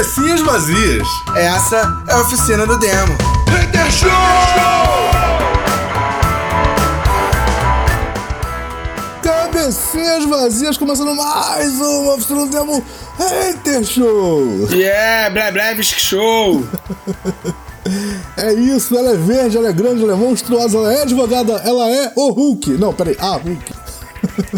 [0.00, 1.06] Cabecinhas vazias.
[1.36, 3.18] Essa é a oficina do demo.
[3.50, 4.10] Hater Show!
[9.22, 12.82] Cabecinhas vazias, começando mais uma oficina do demo.
[13.18, 14.68] Hater Show!
[14.72, 16.64] Yeah, breve, show!
[18.36, 21.90] É isso, ela é verde, ela é grande, ela é monstruosa, ela é advogada, ela
[21.90, 22.72] é o Hulk.
[22.72, 23.72] Não, peraí, a Hulk.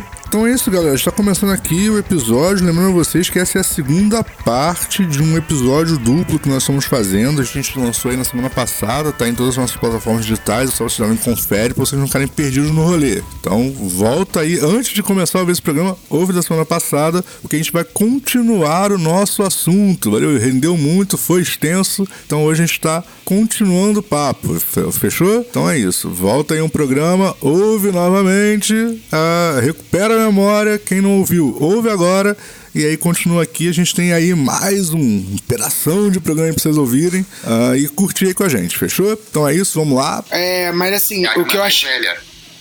[0.33, 0.95] Então é isso, galera.
[0.95, 2.65] Está começando aqui o episódio.
[2.65, 6.87] Lembrando vocês que essa é a segunda parte de um episódio duplo que nós estamos
[6.87, 7.43] fazendo.
[7.43, 10.71] A gente lançou aí na semana passada, tá em todas as nossas plataformas digitais.
[10.71, 13.23] É só vocês darem confere para vocês não ficarem perdidos no rolê.
[13.39, 14.59] Então volta aí.
[14.59, 17.85] Antes de começar a ver esse programa, ouve da semana passada, porque a gente vai
[17.85, 20.13] continuar o nosso assunto.
[20.13, 20.39] Valeu?
[20.39, 22.09] Rendeu muito, foi extenso.
[22.25, 24.59] Então hoje a gente está continuando o papo.
[24.93, 25.41] Fechou?
[25.51, 26.09] Então é isso.
[26.09, 30.79] Volta aí um programa, ouve novamente, uh, recupera memória.
[30.79, 32.37] Quem não ouviu, ouve agora.
[32.75, 36.79] E aí continua aqui, a gente tem aí mais um pedação de programa pra vocês
[36.79, 39.13] ouvirem uh, e curtir aí com a gente, fechou?
[39.13, 40.25] Então é isso, vamos lá.
[40.31, 41.91] É, mas assim, o que eu achei.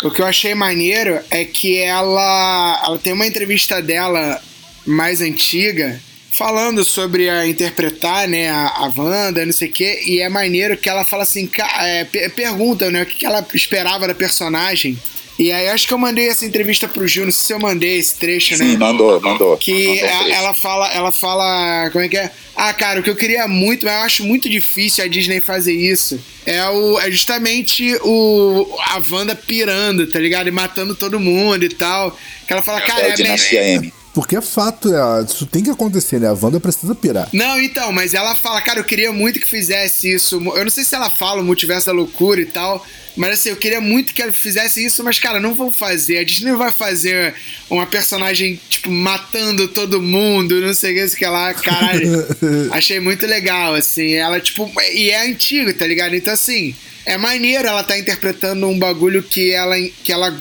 [0.03, 4.41] O que eu achei maneiro é que ela, ela tem uma entrevista dela
[4.85, 10.21] mais antiga falando sobre a interpretar, né, a, a Wanda, não sei o quê, e
[10.21, 11.49] é maneiro que ela fala assim,
[11.81, 14.97] é, pergunta, né, o que ela esperava da personagem.
[15.41, 17.97] E aí acho que eu mandei essa entrevista pro Gil, não sei se eu mandei
[17.97, 18.69] esse trecho, Sim, né?
[18.73, 19.57] Sim, mandou, mandou.
[19.57, 22.31] Que mandou ela, ela fala, ela fala, como é que é?
[22.55, 25.73] Ah, cara, o que eu queria muito, mas eu acho muito difícil a Disney fazer
[25.73, 26.23] isso.
[26.45, 30.47] É, o, é justamente o, a Wanda pirando, tá ligado?
[30.47, 32.15] E matando todo mundo e tal.
[32.45, 33.15] Que ela fala, é cara, é,
[33.55, 33.91] é, M.
[34.13, 36.27] Porque é fato, é, isso tem que acontecer, né?
[36.27, 37.29] A Wanda precisa pirar.
[37.31, 40.35] Não, então, mas ela fala, cara, eu queria muito que fizesse isso.
[40.35, 43.55] Eu não sei se ela fala o multiverso da loucura e tal, mas assim, eu
[43.55, 46.17] queria muito que ela fizesse isso, mas, cara, não vão fazer.
[46.17, 47.33] A Disney não vai fazer
[47.69, 52.25] uma personagem, tipo, matando todo mundo, não sei o que, que lá, caralho.
[52.71, 54.13] Achei muito legal, assim.
[54.13, 56.15] Ela, tipo, e é antigo, tá ligado?
[56.15, 60.37] Então, assim, é maneiro ela tá interpretando um bagulho que ela, que ela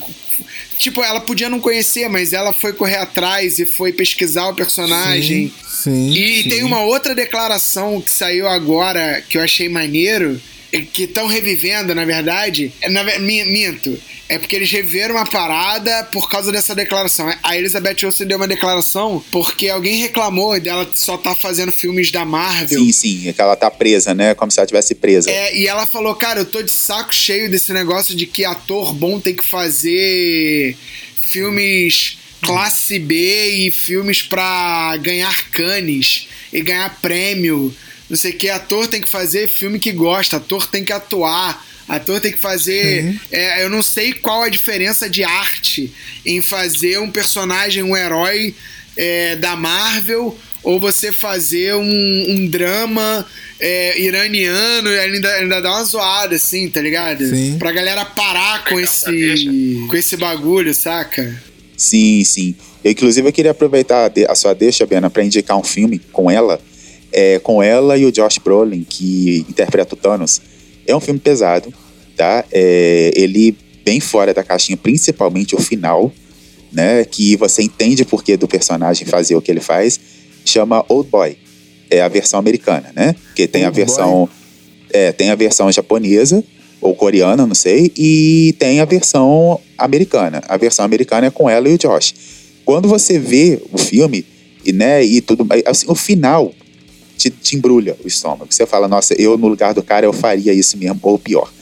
[0.80, 5.52] tipo, ela podia não conhecer, mas ela foi correr atrás e foi pesquisar o personagem.
[5.68, 6.48] Sim, sim e sim.
[6.48, 12.04] tem uma outra declaração que saiu agora que eu achei maneiro, que estão revivendo, na
[12.04, 13.98] verdade, é, na, minto.
[14.28, 17.32] É porque eles reviveram uma parada por causa dessa declaração.
[17.42, 22.24] A Elizabeth Olsen deu uma declaração porque alguém reclamou dela só tá fazendo filmes da
[22.24, 22.78] Marvel.
[22.78, 24.32] Sim, sim, é que ela tá presa, né?
[24.34, 25.28] Como se ela tivesse presa.
[25.28, 28.94] É, e ela falou, cara, eu tô de saco cheio desse negócio de que ator
[28.94, 30.76] bom tem que fazer
[31.20, 37.74] filmes classe B e filmes pra ganhar canes e ganhar prêmio
[38.10, 41.64] não sei o que, ator tem que fazer filme que gosta, ator tem que atuar,
[41.88, 43.20] ator tem que fazer.
[43.30, 45.92] É, eu não sei qual a diferença de arte
[46.26, 48.54] em fazer um personagem, um herói
[48.96, 53.24] é, da Marvel, ou você fazer um, um drama
[53.58, 57.24] é, iraniano, ainda, ainda dá uma zoada, assim, tá ligado?
[57.24, 57.56] Sim.
[57.58, 61.40] Pra galera parar com esse, com esse bagulho, saca?
[61.76, 62.54] Sim, sim.
[62.84, 66.60] Eu, inclusive, eu queria aproveitar a sua deixa, Bena, para indicar um filme com ela,
[67.12, 70.40] é, com ela e o Josh Brolin, que interpreta o Thanos.
[70.86, 71.72] É um filme pesado,
[72.16, 72.44] tá?
[72.52, 76.12] É, ele bem fora da caixinha, principalmente o final,
[76.72, 77.04] né?
[77.04, 79.98] Que você entende o porquê do personagem fazer o que ele faz.
[80.44, 81.36] Chama Old Boy.
[81.90, 83.14] É a versão americana, né?
[83.34, 84.28] Que tem Old a versão.
[84.92, 86.42] É, tem a versão japonesa,
[86.80, 90.42] ou coreana, não sei, e tem a versão americana.
[90.48, 92.14] A versão americana é com ela e o Josh.
[92.64, 94.24] Quando você vê o filme,
[94.64, 96.52] e, né, e tudo, assim, o final
[97.20, 98.46] te, te embrulha o estômago.
[98.48, 101.52] Você fala, nossa, eu no lugar do cara eu faria isso mesmo, ou pior.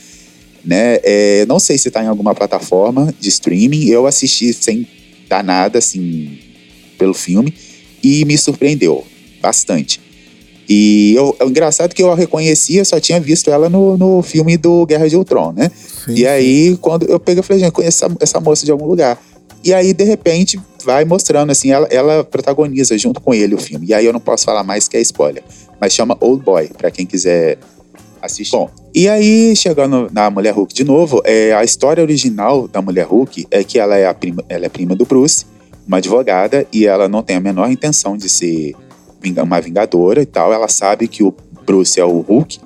[0.63, 0.99] Né?
[1.03, 3.87] É, não sei se está em alguma plataforma de streaming.
[3.87, 4.87] Eu assisti sem
[5.27, 6.39] dar nada, assim,
[6.97, 7.53] pelo filme,
[8.01, 9.05] e me surpreendeu
[9.41, 9.99] bastante.
[10.67, 14.55] E eu, é engraçado que eu a reconhecia, só tinha visto ela no, no filme
[14.55, 15.71] do Guerra de Ultron, né?
[16.05, 18.85] Sim, e aí, quando eu peguei, eu falei, gente, conheço essa, essa moça de algum
[18.85, 19.19] lugar.
[19.63, 23.87] E aí, de repente, vai mostrando, assim, ela, ela protagoniza junto com ele o filme.
[23.87, 25.43] E aí eu não posso falar mais que é spoiler.
[25.79, 27.57] Mas chama Old Boy, para quem quiser
[28.21, 28.55] assistir.
[28.55, 33.05] Bom, e aí, chegando na Mulher Hulk de novo, é, a história original da Mulher
[33.05, 35.45] Hulk é que ela é, a prima, ela é prima do Bruce,
[35.87, 38.75] uma advogada, e ela não tem a menor intenção de ser
[39.41, 40.53] uma vingadora e tal.
[40.53, 41.33] Ela sabe que o
[41.65, 42.59] Bruce é o Hulk.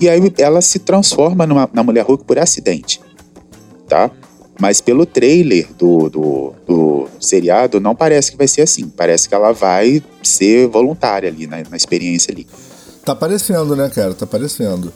[0.00, 3.00] E aí ela se transforma numa, na Mulher Hulk por acidente,
[3.88, 4.10] tá?
[4.58, 8.88] Mas pelo trailer do, do, do, seriado, não parece que vai ser assim.
[8.88, 12.46] Parece que ela vai ser voluntária ali na, na experiência ali.
[13.04, 14.14] Tá parecendo, né, cara?
[14.14, 14.92] Tá parecendo.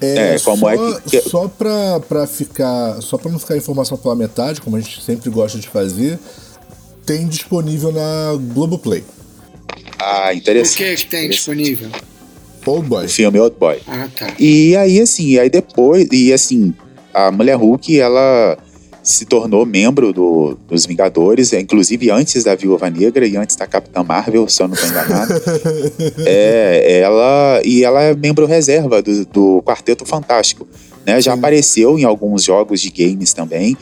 [0.00, 1.20] É, é como só, é que.
[1.20, 3.00] Só pra, pra ficar.
[3.00, 6.18] Só pra não ficar informação pela metade, como a gente sempre gosta de fazer,
[7.04, 9.04] tem disponível na Globoplay.
[9.98, 10.76] Ah, O interessante.
[10.82, 11.90] que que tem disponível?
[12.66, 13.04] Old Boy.
[13.04, 13.80] O filme Old Boy.
[13.86, 14.34] Ah, tá.
[14.38, 16.74] E aí, assim, aí depois, e assim,
[17.12, 18.58] a Mulher Hulk, ela
[19.04, 23.66] se tornou membro do- dos Vingadores, é, inclusive antes da Viúva Negra e antes da
[23.66, 25.34] Capitã Marvel, se eu não tô enganado.
[26.26, 30.66] é, ela, e ela é membro reserva do, do Quarteto Fantástico,
[31.06, 31.20] né?
[31.20, 31.38] Já Sim.
[31.38, 33.76] apareceu em alguns jogos de games também.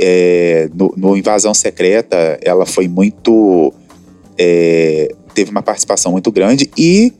[0.00, 3.74] É, no, no Invasão Secreta, ela foi muito...
[4.38, 7.12] é, teve uma participação muito grande e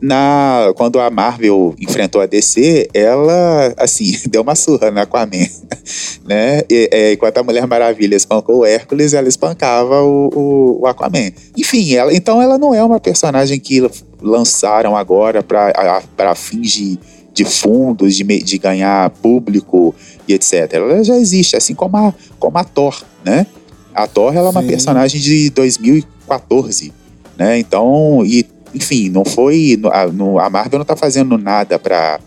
[0.00, 5.46] na quando a Marvel enfrentou a DC, ela assim deu uma surra na Aquaman,
[6.24, 6.62] né?
[6.70, 11.32] E, é, enquanto a Mulher Maravilha espancou o Hércules, ela espancava o, o, o Aquaman.
[11.56, 13.88] Enfim, ela então ela não é uma personagem que
[14.20, 16.98] lançaram agora para para fins de,
[17.32, 19.94] de fundos, de, de ganhar público
[20.26, 20.72] e etc.
[20.72, 23.46] Ela já existe, assim como a, como a Thor, né?
[23.94, 24.68] A Thor ela é uma Sim.
[24.68, 26.92] personagem de 2014,
[27.36, 27.58] né?
[27.58, 29.80] Então, e enfim, não foi.
[29.92, 32.20] A, Marvel não tá fazendo nada pra,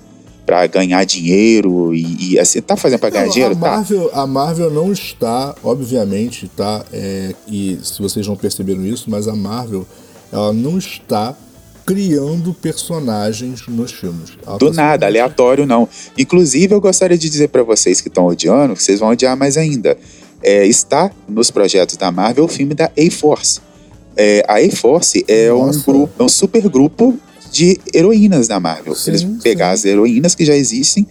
[0.45, 3.55] pra ganhar dinheiro e, e, assim, tá fazendo pra ganhar Não, dinheiro?
[3.55, 3.71] a, Tá.
[3.71, 6.83] Marvel, a Marvel não está, obviamente, tá?
[6.91, 9.85] É, e se vocês não perceberam isso, mas a Marvel
[10.31, 11.35] ela não está
[11.85, 14.31] criando personagens nos filmes.
[14.45, 15.89] Ela Do tá nada, aleatório não.
[16.17, 19.57] Inclusive, eu gostaria de dizer pra vocês que estão odiando, que vocês vão odiar mais
[19.57, 19.97] ainda.
[20.43, 23.59] É, está nos projetos da Marvel o filme da A-Force.
[24.17, 27.17] É, a A-Force é um grupo, é um super grupo
[27.51, 28.95] de heroínas da Marvel.
[28.95, 31.05] Sim, Eles pegar as heroínas que já existem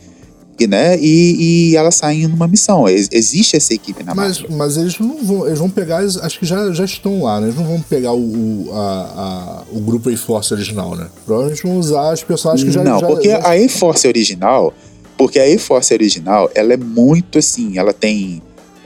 [0.59, 2.87] e, né, e, e elas saem numa missão.
[2.89, 4.57] Ex- existe essa equipe na Mas, Marvel.
[4.59, 7.47] mas eles não vão, eles vão pegar, acho que já, já estão lá, né?
[7.47, 11.09] Eles não vão pegar o, a, a- o grupo A-Force original, né?
[11.25, 14.75] Provavelmente vão usar as personagens que já não, já, porque já- a A-Force original,
[15.17, 18.43] porque a A-Force original, ela é muito assim, ela tem,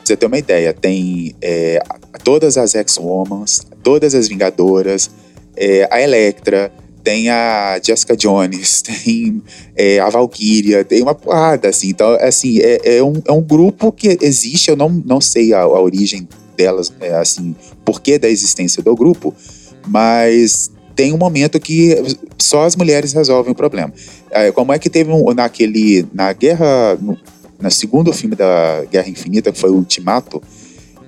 [0.08, 1.82] você ter uma ideia, tem é,
[2.22, 5.10] todas as X-Womans, todas as Vingadoras,
[5.56, 6.72] é, a Electra,
[7.02, 9.42] tem a Jessica Jones, tem
[9.76, 11.90] é, a Valkyria, tem uma porrada, assim.
[11.90, 15.60] Então, assim, é, é, um, é um grupo que existe, eu não, não sei a,
[15.60, 17.54] a origem delas, é, assim,
[17.84, 19.34] porquê da existência do grupo,
[19.86, 21.96] mas tem um momento que
[22.38, 23.92] só as mulheres resolvem o problema.
[24.30, 26.98] É, como é que teve um, naquele, na guerra,
[27.60, 30.42] no, segundo filme da Guerra Infinita, que foi o Ultimato,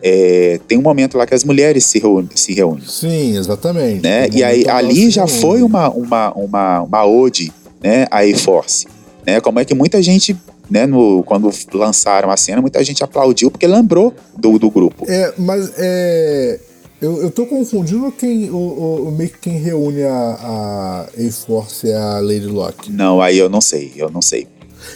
[0.02, 2.30] é, tem um momento lá que as mulheres se reúnem.
[2.34, 4.02] Se reúnem Sim, exatamente.
[4.02, 4.28] né?
[4.32, 7.52] E aí ali já não- foi uma, uma, uma, uma ode
[7.82, 8.86] né, à A-Force.
[9.26, 9.40] Né?
[9.40, 10.36] Como é que muita gente,
[10.70, 15.04] né, no, quando lançaram a cena, muita gente aplaudiu porque lembrou do, do grupo.
[15.08, 16.60] É, mas é.
[17.00, 18.48] Eu, eu tô confundindo quem.
[18.50, 22.90] O, o, meio que quem reúne a, a A-Force é a Lady Locke.
[22.90, 24.46] Não, aí eu não sei, eu não sei.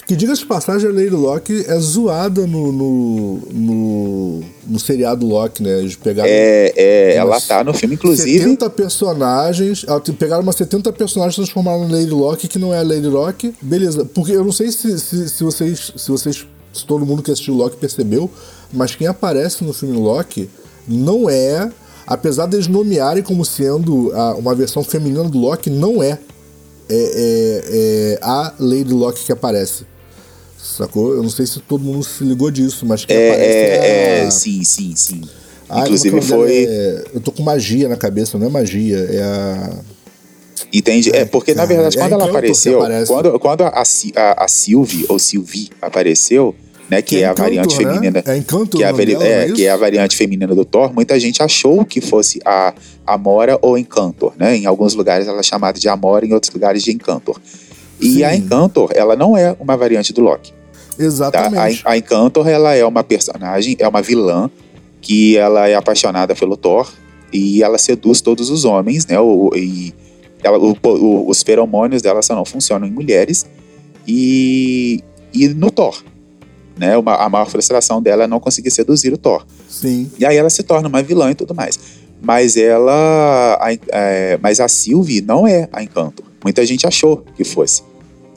[0.06, 5.62] Que diga-se de passagem, a Lady Locke é zoada no, no, no, no seriado Locke,
[5.62, 5.78] né?
[5.80, 6.28] Eles pegaram.
[6.30, 8.38] É, é, ela tá no filme, inclusive.
[8.38, 9.84] 70 personagens.
[10.18, 13.54] Pegaram umas 70 personagens e transformaram em Lady Locke, que não é a Lady Locke.
[13.60, 14.04] Beleza.
[14.04, 15.92] Porque eu não sei se, se, se vocês.
[15.96, 16.46] Se vocês.
[16.72, 18.30] Se todo mundo que assistiu Locke percebeu,
[18.72, 20.48] mas quem aparece no filme Locke
[20.86, 21.68] não é.
[22.06, 26.18] Apesar deles nomearem como sendo a- uma versão feminina do Loki, não é.
[26.90, 27.62] É, é-
[28.14, 29.84] é a Lady Locke que aparece.
[30.58, 31.14] Sacou?
[31.14, 34.26] Eu não sei se todo mundo se ligou disso, mas quem aparece É, é, a...
[34.26, 35.20] é, sim, sim, sim.
[35.68, 36.64] Ah, inclusive é que é foi.
[36.64, 39.70] É- Eu tô com magia na cabeça, não é magia, é a.
[40.72, 41.10] Entende?
[41.14, 43.06] É, porque na verdade, é quando ela que apareceu, aparece.
[43.12, 46.54] quando, quando a, a, a Sylvie, ou Sylvie, apareceu,
[46.90, 47.84] né, que, Que é a variante né?
[47.92, 48.22] feminina.
[48.26, 50.92] É Encanto que é, a dela, é, é que é a variante feminina do Thor,
[50.92, 52.74] muita gente achou que fosse a
[53.06, 54.56] Amora ou Encantor, né?
[54.56, 57.38] Em alguns lugares ela é chamada de Amora, em outros lugares de Encantor.
[58.00, 58.22] E Sim.
[58.24, 60.52] a Encantor, ela não é uma variante do Loki.
[60.52, 61.04] Tá?
[61.04, 61.82] Exatamente.
[61.84, 64.50] A, a Encantor, ela é uma personagem, é uma vilã
[65.00, 66.90] que ela é apaixonada pelo Thor
[67.32, 69.18] e ela seduz todos os homens, né?
[69.20, 69.94] O, e
[70.42, 73.46] ela- o- o- os feromônios dela só não funcionam em mulheres
[74.06, 75.00] e,
[75.32, 76.02] e no Thor.
[76.80, 76.96] Né?
[76.96, 79.44] Uma- a maior frustração dela é não conseguir seduzir o Thor.
[79.68, 80.10] Sim.
[80.18, 81.78] E aí ela se torna uma vilã e tudo mais.
[82.22, 83.58] Mas ela.
[83.60, 86.24] A, é, mas a Sylvie não é a Encantor.
[86.42, 87.82] Muita gente achou que fosse.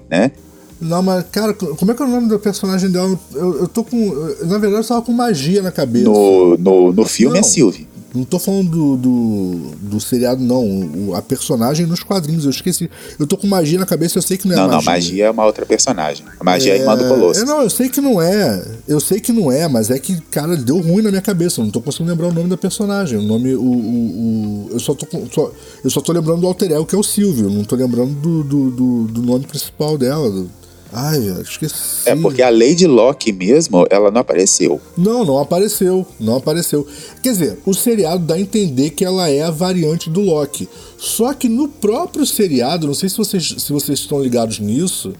[0.09, 0.33] Né?
[0.81, 3.17] Não, mas, cara, como é que é o nome do personagem dela?
[3.33, 3.97] Eu, eu tô com.
[3.97, 6.03] eu- Na verdade, eu tava com magia na cabeça.
[6.09, 7.47] No, no, no filme é Não.
[7.47, 7.87] Sylvie.
[8.13, 10.63] Não tô falando do, do, do seriado, não.
[11.09, 12.89] O- a personagem nos quadrinhos, eu esqueci.
[13.17, 14.77] Eu tô com magia na cabeça, eu sei que não é Não, magia.
[14.77, 16.23] não, magia é uma outra personagem.
[16.39, 17.39] A magia é, irmã do Colosso.
[17.41, 18.63] É, não, eu sei que não é.
[18.87, 21.59] Eu sei que não é, mas é que, cara, deu ruim na minha cabeça.
[21.59, 23.17] Eu não tô conseguindo lembrar o nome da personagem.
[23.17, 23.55] O nome.
[23.55, 25.51] O, o, o- eu, só tô, só,
[25.83, 27.45] eu só tô lembrando do alter ego, que é o Silvio.
[27.45, 30.29] Eu não tô lembrando do, do, do, do nome principal dela.
[30.29, 30.49] do-
[30.93, 31.75] Ai, esqueci.
[32.05, 34.79] É, porque a Lady Locke mesmo, ela não apareceu.
[34.95, 36.05] Não, não apareceu.
[36.19, 36.85] Não apareceu.
[37.21, 40.69] Quer dizer, o seriado dá a entender que ela é a variante do Loki.
[40.97, 45.13] Só que no próprio seriado, não sei se vocês, se vocês estão ligados nisso,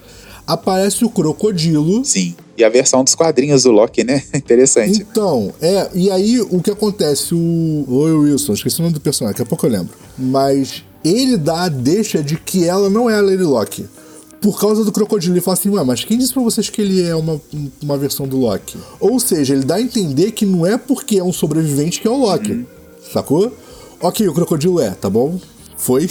[0.46, 2.06] aparece o crocodilo.
[2.06, 2.36] Sim.
[2.58, 4.22] E a versão dos quadrinhos do Loki, né?
[4.34, 5.02] Interessante.
[5.02, 7.34] Então, é, e aí o que acontece?
[7.34, 7.86] O.
[7.88, 9.94] Oi, Wilson, esqueci o nome do personagem, daqui a pouco eu lembro.
[10.18, 13.86] Mas ele dá a deixa de que ela não é a Lady Locke.
[14.44, 17.02] Por causa do crocodilo, ele fala assim, ué, mas quem disse pra vocês que ele
[17.02, 17.42] é uma,
[17.82, 18.78] uma versão do Loki?
[19.00, 22.12] Ou seja, ele dá a entender que não é porque é um sobrevivente que é
[22.12, 22.52] o Loki.
[22.52, 22.66] Uhum.
[23.14, 23.56] Sacou?
[24.02, 25.40] Ok, o crocodilo é, tá bom?
[25.78, 26.10] Foi.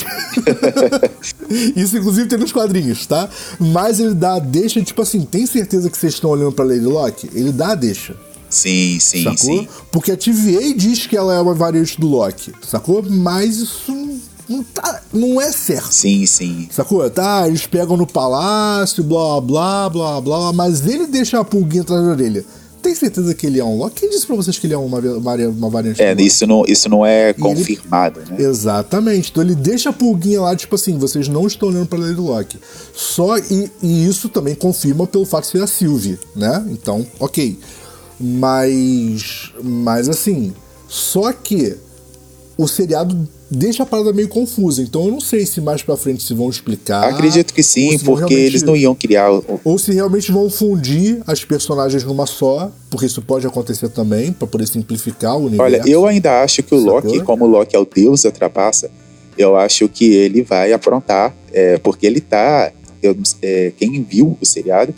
[1.77, 3.29] Isso, inclusive, tem nos quadrinhos, tá?
[3.61, 6.81] Mas ele dá a deixa, tipo assim, tem certeza que vocês estão olhando pra Lady
[6.87, 7.29] Locke?
[7.35, 8.17] Ele dá a deixa.
[8.49, 9.37] Sim, sim, sacou?
[9.37, 9.69] sim.
[9.91, 13.03] Porque a TVA diz que ela é uma variante do Loki, sacou?
[13.03, 13.93] Mas isso
[14.49, 15.93] não, tá, não é certo.
[15.93, 16.69] Sim, sim.
[16.71, 17.09] Sacou?
[17.11, 22.05] Tá, eles pegam no palácio, blá, blá, blá, blá, mas ele deixa a pulguinha atrás
[22.05, 22.45] da orelha.
[22.83, 24.01] Tem certeza que ele é um Loki?
[24.01, 26.89] Quem disse pra vocês que ele é uma, uma, uma variante É, isso não, isso
[26.89, 28.31] não é confirmado, ele...
[28.31, 28.43] né?
[28.43, 29.31] Exatamente.
[29.31, 32.59] Então ele deixa a pulguinha lá, tipo assim, vocês não estão olhando pra Lady Locke.
[32.93, 36.67] Só, e, e isso também confirma pelo fato de ser a Sylvie, né?
[36.71, 37.57] Então, ok.
[38.19, 40.53] Mas, mas assim,
[40.89, 41.77] só que
[42.57, 44.83] o seriado deixa a parada meio confusa.
[44.83, 47.05] Então eu não sei se mais pra frente se vão explicar.
[47.05, 49.31] Acredito que sim, porque eles não iam criar.
[49.65, 54.47] Ou se realmente vão fundir as personagens numa só, porque isso pode acontecer também, para
[54.47, 55.63] poder simplificar o universo.
[55.63, 58.91] Olha, eu ainda acho que o Loki, como o Loki é o deus da trapaça,
[59.37, 62.73] eu acho que ele vai aprontar, é, porque ele tá.
[63.03, 64.95] Eu, é, quem viu o seriado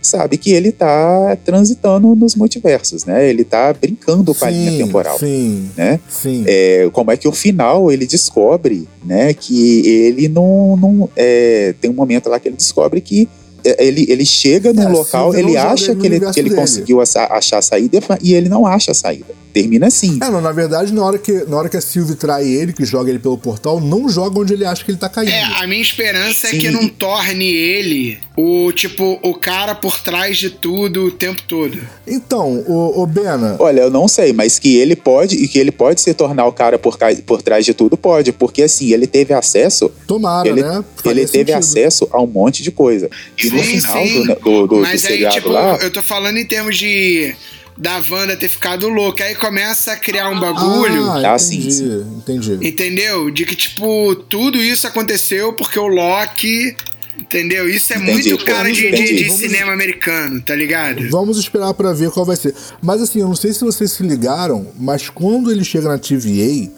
[0.00, 3.28] sabe que ele tá transitando nos multiversos, né?
[3.28, 6.00] Ele tá brincando com sim, a linha temporal, sim, né?
[6.08, 6.44] Sim.
[6.46, 9.34] É, como é que o final ele descobre, né?
[9.34, 13.28] Que ele não, não é, tem um momento lá que ele descobre que
[13.64, 17.58] é, ele, ele chega num é, local, ele acha que ele, que ele conseguiu achar
[17.58, 19.34] a saída e ele não acha a saída.
[19.52, 20.18] Termina assim.
[20.22, 22.84] É, não, na verdade, na hora, que, na hora que a Sylvie trai ele, que
[22.84, 25.30] joga ele pelo portal, não joga onde ele acha que ele tá caindo.
[25.30, 26.56] É, a minha esperança Sim.
[26.56, 31.42] é que não torne ele o, tipo, o cara por trás de tudo o tempo
[31.42, 31.78] todo.
[32.06, 33.56] Então, o, o Bena...
[33.58, 36.52] Olha, eu não sei, mas que ele pode, e que ele pode se tornar o
[36.52, 39.90] cara por, por trás de tudo, pode, porque assim, ele teve acesso...
[40.06, 40.84] Tomara, ele, né?
[40.96, 41.58] Faria ele teve sentido.
[41.58, 43.10] acesso a um monte de coisa.
[43.36, 44.26] E sim, no final sim.
[44.26, 45.76] do, do, do, mas do aí, tipo, lá...
[45.76, 47.34] eu tô falando em termos de
[47.78, 49.24] da Wanda ter ficado louca.
[49.24, 51.10] Aí começa a criar um bagulho.
[51.10, 52.00] Ah, entendi, sim.
[52.16, 52.58] entendi.
[52.60, 53.30] Entendeu?
[53.30, 56.76] De que, tipo, tudo isso aconteceu porque o Loki.
[57.16, 57.68] Entendeu?
[57.68, 61.08] Isso é entendi, muito cara de, de, de cinema americano, tá ligado?
[61.10, 62.54] Vamos esperar para ver qual vai ser.
[62.80, 66.70] Mas assim, eu não sei se vocês se ligaram, mas quando ele chega na TVA,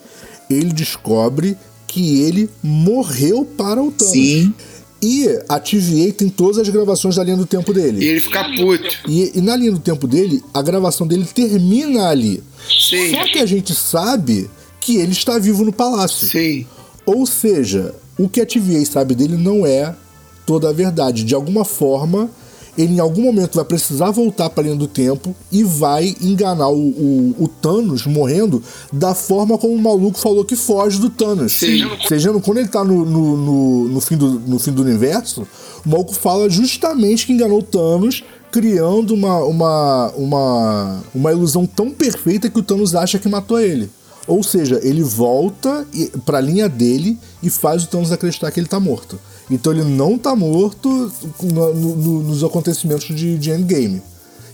[0.48, 4.12] ele descobre que ele morreu para o Thanos.
[4.12, 4.54] Sim.
[5.02, 8.04] E a TVA tem todas as gravações da linha do tempo dele.
[8.04, 8.98] E ele fica puto.
[9.08, 12.42] E, e na linha do tempo dele, a gravação dele termina ali.
[12.68, 13.10] Sim.
[13.10, 16.28] Só que a gente sabe que ele está vivo no palácio.
[16.28, 16.66] Sim.
[17.06, 19.94] Ou seja, o que a TVA sabe dele não é
[20.44, 21.24] toda a verdade.
[21.24, 22.30] De alguma forma,
[22.80, 26.68] ele em algum momento vai precisar voltar para a linha do tempo e vai enganar
[26.68, 31.52] o, o, o, Thanos morrendo da forma como o maluco falou que foge do Thanos.
[31.52, 31.88] Sim.
[32.08, 35.46] Seja quando ele tá no, no, no, no, fim do, no fim do universo,
[35.84, 41.90] o maluco fala justamente que enganou o Thanos criando uma, uma, uma, uma ilusão tão
[41.90, 43.90] perfeita que o Thanos acha que matou ele.
[44.26, 45.86] Ou seja, ele volta
[46.24, 49.18] para a linha dele e faz o Thanos acreditar que ele tá morto.
[49.50, 54.00] Então ele não tá morto no, no, nos acontecimentos de, de Endgame.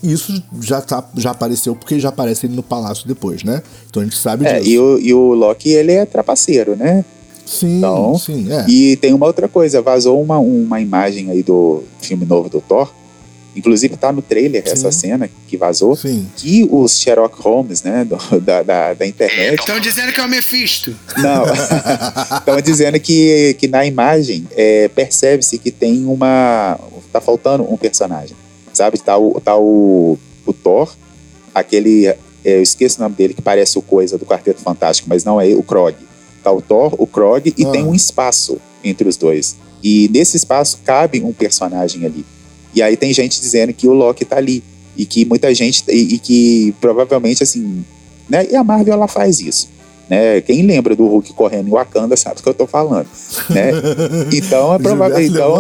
[0.03, 3.63] E isso já, tá, já apareceu porque já aparece ele no palácio depois, né?
[3.89, 4.71] Então a gente sabe é, disso.
[4.71, 7.05] E o, e o Loki, ele é trapaceiro, né?
[7.45, 8.69] Sim, então, sim, é.
[8.69, 12.93] E tem uma outra coisa, vazou uma, uma imagem aí do filme novo do Thor,
[13.57, 14.73] Inclusive tá no trailer Sim.
[14.73, 15.97] essa cena que vazou.
[15.97, 16.29] Sim.
[16.37, 19.59] Que os Sherlock Holmes, né, do, da, da, da, internet.
[19.59, 20.95] Estão dizendo que é o Mephisto.
[21.17, 21.45] Não.
[22.39, 26.79] Estão dizendo que, que na imagem é, percebe-se que tem uma.
[27.11, 28.37] Tá faltando um personagem.
[28.75, 28.99] Sabe?
[28.99, 30.95] Tá o, tá o, o Thor,
[31.55, 32.07] aquele.
[32.07, 35.41] É, eu esqueço o nome dele, que parece o coisa do Quarteto Fantástico, mas não
[35.41, 35.97] é o Krog.
[36.45, 37.71] Tá o Thor, o Krog e ah.
[37.71, 39.57] tem um espaço entre os dois.
[39.83, 42.25] E nesse espaço cabe um personagem ali.
[42.75, 44.63] E aí tem gente dizendo que o Loki tá ali.
[44.97, 45.85] E que muita gente.
[45.89, 47.85] E, e que provavelmente, assim.
[48.29, 48.47] Né?
[48.51, 49.69] E a Marvel ela faz isso.
[50.09, 50.41] Né?
[50.41, 53.07] Quem lembra do Hulk correndo em Wakanda sabe o que eu tô falando.
[53.51, 53.73] Né?
[54.33, 55.21] Então é provável.
[55.21, 55.59] Então,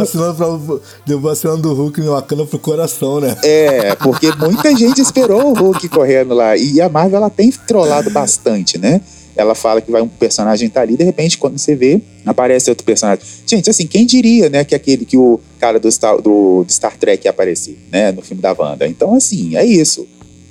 [1.07, 3.37] levou a cena do Hulk em Wakanda pro coração, né?
[3.43, 6.57] É, porque muita gente esperou o Hulk correndo lá.
[6.57, 9.01] E a Marvel ela tem trollado bastante, né?
[9.37, 12.85] Ela fala que vai um personagem tá ali, de repente, quando você vê, aparece outro
[12.85, 13.25] personagem.
[13.47, 16.97] Gente, assim, quem diria, né, que aquele que o cara do Star, do, do Star
[16.97, 18.87] Trek ia aparecer, né, no filme da Wanda.
[18.89, 20.07] Então, assim, é isso.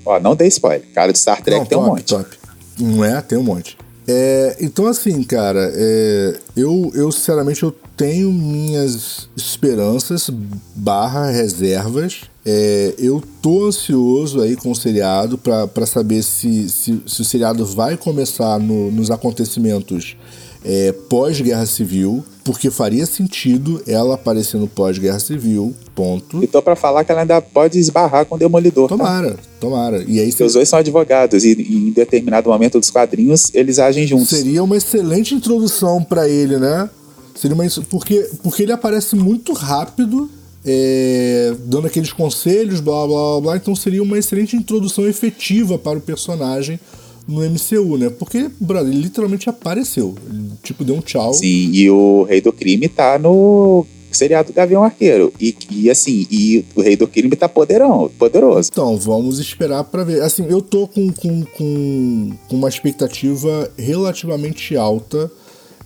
[0.05, 0.83] Ó, não dei spoiler.
[0.93, 2.05] Cara do Star Trek Não, tem um top, monte.
[2.05, 2.37] top.
[2.79, 3.21] Não é?
[3.21, 3.75] Tem um monte.
[4.07, 10.29] É, então, assim, cara, é, eu, eu sinceramente eu tenho minhas esperanças
[10.75, 12.21] barra reservas.
[12.45, 17.25] É, eu tô ansioso aí com o seriado pra pra saber se, se, se o
[17.25, 20.15] seriado vai começar no- nos acontecimentos
[20.63, 26.43] é, pós-guerra civil, porque faria sentido ela aparecer no pós-guerra civil, ponto.
[26.43, 28.89] E tô pra falar que ela ainda pode esbarrar com o Demolidor.
[28.89, 28.97] tá?
[28.97, 30.03] Tomara, tomara.
[30.07, 33.77] E aí Porque os dois são advogados e, e em determinado momento dos quadrinhos eles
[33.79, 34.29] agem juntos.
[34.29, 36.89] Seria uma excelente introdução pra ele, né?
[37.35, 40.29] Seria uma, porque, porque ele aparece muito rápido,
[40.65, 43.57] é, dando aqueles conselhos, blá blá blá blá.
[43.57, 46.79] Então seria uma excelente introdução efetiva para o personagem
[47.27, 48.09] no MCU, né?
[48.09, 50.15] Porque, brother, ele literalmente apareceu.
[50.29, 51.33] Ele, tipo, deu um tchau.
[51.33, 55.33] Sim, e o Rei do Crime tá no seriado Gavião Arqueiro.
[55.39, 58.69] E, e assim, e o Rei do Crime tá poderão, poderoso.
[58.71, 60.21] Então, vamos esperar pra ver.
[60.21, 65.29] Assim, eu tô com, com, com, com uma expectativa relativamente alta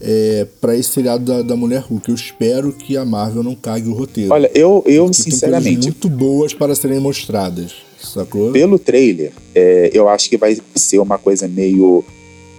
[0.01, 2.09] é, para esse seriado da, da Mulher Hulk.
[2.09, 4.33] Eu espero que a Marvel não cague o roteiro.
[4.33, 8.51] Olha, eu, eu sinceramente, muito boas para serem mostradas, sacou?
[8.51, 12.03] pelo trailer, é, eu acho que vai ser uma coisa meio.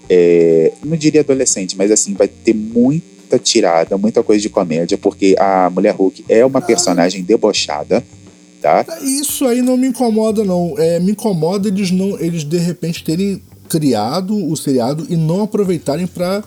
[0.08, 5.34] é, não diria adolescente, mas assim, vai ter muita tirada, muita coisa de comédia, porque
[5.38, 8.04] a Mulher Hulk é uma personagem debochada,
[8.60, 8.84] tá?
[9.02, 10.74] Isso aí não me incomoda, não.
[10.76, 16.06] É, me incomoda eles não, eles de repente terem criado o seriado e não aproveitarem
[16.06, 16.42] pra,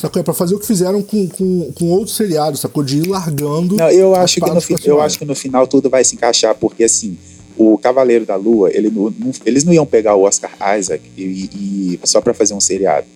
[0.00, 0.20] sacou?
[0.20, 2.82] É pra fazer o que fizeram com, com, com outros seriados, sacou?
[2.82, 3.76] De ir largando.
[3.76, 6.84] Não, eu acho, que no, eu acho que no final tudo vai se encaixar, porque
[6.84, 7.16] assim,
[7.56, 11.22] o Cavaleiro da Lua, ele não- não- eles não iam pegar o Oscar Isaac e,
[11.22, 13.06] e- só pra fazer um seriado.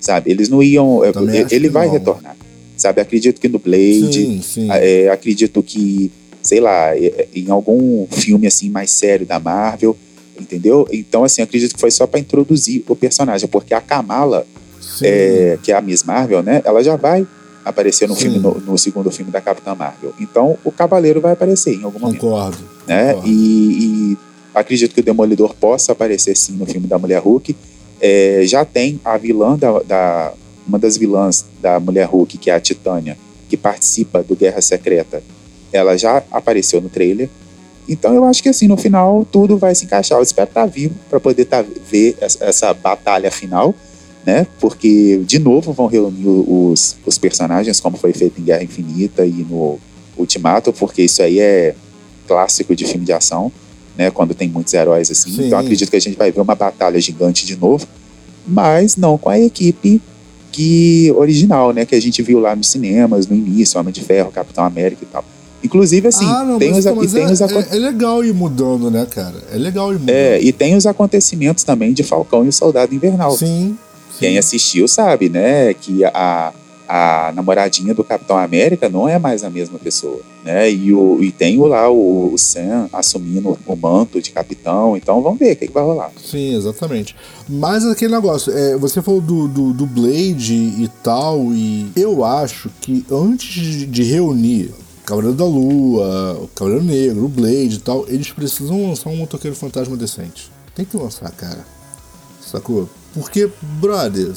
[0.00, 0.30] Sabe?
[0.30, 1.04] Eles não iam.
[1.04, 1.92] é, Ele, ele vai não.
[1.94, 2.36] retornar.
[2.76, 3.00] Sabe?
[3.00, 4.12] Acredito que no Blade.
[4.12, 4.68] Sim, sim.
[4.70, 6.10] é, acredito que,
[6.42, 9.96] sei lá, é, em algum filme assim mais sério da Marvel.
[10.40, 10.88] Entendeu?
[10.90, 14.44] Então, assim, acredito que foi só pra introduzir o personagem, porque a Kamala.
[15.02, 16.60] É, que é a Miss Marvel, né?
[16.64, 17.26] Ela já vai
[17.64, 18.22] aparecer no, Sim.
[18.22, 20.12] filme, no, no segundo filme da Capitã Marvel.
[20.18, 22.58] Então, o Cavaleiro vai aparecer em algum momento, Concordo.
[22.86, 23.08] né?
[23.14, 23.28] concordo.
[23.28, 23.32] E,
[24.12, 24.18] e
[24.54, 27.54] acredito que o Demolidor possa aparecer sim no filme da Mulher Hulk.
[28.00, 30.32] É, já tem a vilã da, da-
[30.66, 33.16] uma das vilãs da Mulher Hulk, que é a Titânia,
[33.48, 35.22] que participa do Guerra Secreta.
[35.72, 37.28] Ela já apareceu no trailer.
[37.88, 40.18] Então eu acho que assim, no final tudo vai se encaixar.
[40.18, 43.74] Eu espero estar vivo para poder tá, ver essa, essa batalha final,
[44.24, 44.46] né?
[44.60, 49.46] Porque, de novo, vão reunir os, os personagens, como foi feito em Guerra Infinita e
[49.48, 49.78] no
[50.16, 51.74] Ultimato, porque isso aí é
[52.26, 53.50] clássico de filme de ação,
[53.96, 54.10] né?
[54.10, 55.30] Quando tem muitos heróis assim.
[55.30, 55.46] Sim.
[55.46, 57.86] Então acredito que a gente vai ver uma batalha gigante de novo,
[58.46, 60.00] mas não com a equipe
[60.52, 61.84] que original, né?
[61.84, 65.06] Que a gente viu lá nos cinemas, no início, Homem de Ferro, Capitão América e
[65.06, 65.24] tal.
[65.64, 68.34] Inclusive, assim, ah, não, tem mas, os, mas tem é, os é, é legal ir
[68.34, 69.36] mudando, né, cara?
[69.52, 70.10] É legal ir mudando.
[70.10, 73.36] é, e tem os acontecimentos também de Falcão e o Soldado Invernal.
[73.36, 73.76] Sim.
[74.18, 76.52] Quem assistiu sabe, né, que a,
[76.88, 80.70] a namoradinha do Capitão América não é mais a mesma pessoa, né?
[80.70, 85.38] E, o, e tem lá o, o Sam assumindo o manto de capitão, então vamos
[85.38, 86.10] ver o que, que vai rolar.
[86.22, 87.16] Sim, exatamente.
[87.48, 92.70] Mas aquele negócio, é, você falou do, do, do Blade e tal, e eu acho
[92.80, 94.72] que antes de, de reunir
[95.04, 99.56] Cavaleiro da Lua, o Cavaleiro Negro, o Blade e tal, eles precisam lançar um motoqueiro
[99.56, 100.50] fantasma decente.
[100.74, 101.66] Tem que lançar, cara.
[102.40, 102.88] Sacou?
[103.14, 103.48] Porque,
[103.80, 104.32] brother,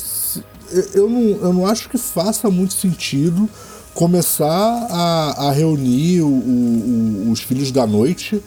[0.93, 3.49] eu- não, eu não acho que faça muito sentido
[3.93, 8.41] começar a, a reunir o- o- os Filhos da Noite.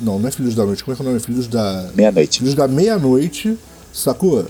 [0.00, 1.20] Não, não é Filhos da Noite, como é que é o nome?
[1.20, 1.88] Filhos da.
[1.94, 2.40] Meia-noite.
[2.40, 3.56] Filhos da meia-noite,
[3.92, 4.44] sacou?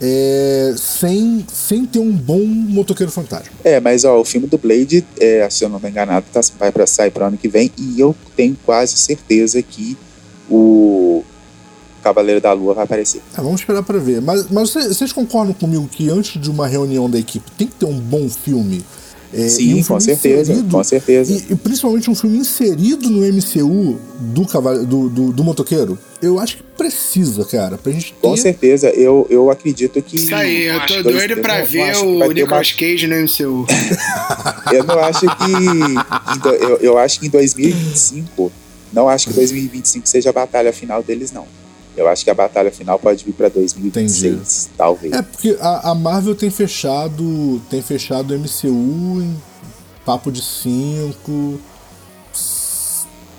[0.00, 3.50] É, sem, sem ter um bom motoqueiro fantasma.
[3.64, 6.70] É, mas ó, o filme do Blade, é, se eu não estou enganado, tá, vai
[6.70, 9.98] para sair para ano que vem e eu tenho quase certeza que
[10.48, 11.24] o
[12.02, 13.20] Cavaleiro da Lua vai aparecer.
[13.36, 14.20] Ah, vamos esperar pra ver.
[14.22, 17.86] Mas, mas vocês, concordam comigo que antes de uma reunião da equipe tem que ter
[17.86, 18.84] um bom filme?
[19.30, 21.32] É, Sim, um com filme certeza, inserido- com certeza.
[21.34, 25.98] E, e principalmente um filme inserido no MCU do, cavale, do, do, do motoqueiro?
[26.22, 28.26] Eu acho que precisa, cara, pra gente ter...
[28.26, 30.16] Com certeza, eu, eu acredito que.
[30.16, 33.66] Isso aí, eu tô doido pra não ver o ter uma- Nicolas Cage no MCU.
[34.72, 36.38] Eu não acho que.
[36.40, 38.50] do- Eu, eu acho que em 2025.
[38.92, 41.46] Não acho que 2025 seja a batalha final deles, não.
[41.98, 45.12] Eu acho que a batalha final pode vir pra 2026, talvez.
[45.12, 49.36] É, porque a, a Marvel tem fechado tem fechado o MCU em
[50.06, 51.58] papo de cinco...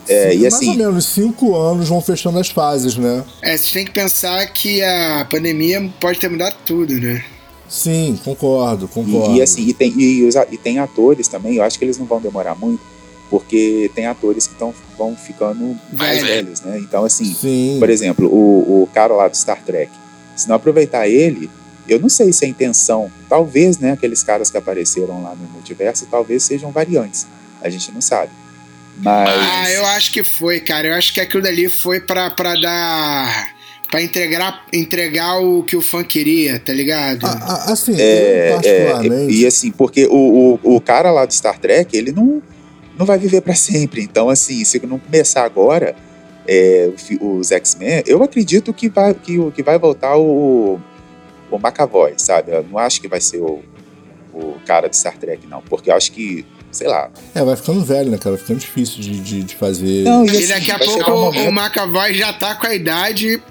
[0.07, 3.23] É, e mais assim- ou menos cinco anos vão fechando as fases, né?
[3.43, 7.23] É, você tem que pensar que a pandemia pode ter mudado tudo, né?
[7.69, 9.35] Sim, concordo, concordo.
[9.35, 12.07] E, e assim, e tem, e, e tem atores também, eu acho que eles não
[12.07, 12.81] vão demorar muito,
[13.29, 16.79] porque tem atores que tão, vão ficando mais velhos, né?
[16.79, 17.77] Então, assim, Sim.
[17.79, 19.91] por exemplo, o, o cara lá do Star Trek,
[20.35, 21.49] se não aproveitar ele,
[21.87, 26.07] eu não sei se a intenção, talvez, né, aqueles caras que apareceram lá no multiverso,
[26.09, 27.25] talvez sejam variantes.
[27.61, 28.31] A gente não sabe.
[29.01, 29.29] Mas.
[29.29, 30.87] Ah, eu acho que foi, cara.
[30.89, 33.53] Eu acho que aquilo dali foi pra, pra dar.
[33.89, 37.25] pra entregar, entregar o que o fã queria, tá ligado?
[37.25, 41.57] A- a- assim, É, é, e assim, porque o, o, o cara lá do Star
[41.59, 42.41] Trek, ele não,
[42.99, 44.03] não vai viver pra sempre.
[44.03, 45.95] Então, assim, se não começar agora
[46.47, 46.89] é,
[47.21, 50.79] os X-Men, eu acredito que vai, que, o- que vai voltar o,
[51.49, 52.51] o McAvoy, sabe?
[52.51, 53.61] Eu não acho que vai ser o,
[54.33, 55.61] o cara do Star Trek, não.
[55.61, 57.09] Porque eu acho que, sei lá.
[57.33, 58.31] É, vai ficando velho, né, cara?
[58.35, 60.03] Vai ficando difícil de, de, de fazer.
[60.03, 62.75] Não, e assim, daqui a pouco um o, momento- o McAvoy já tá com a
[62.75, 63.41] idade.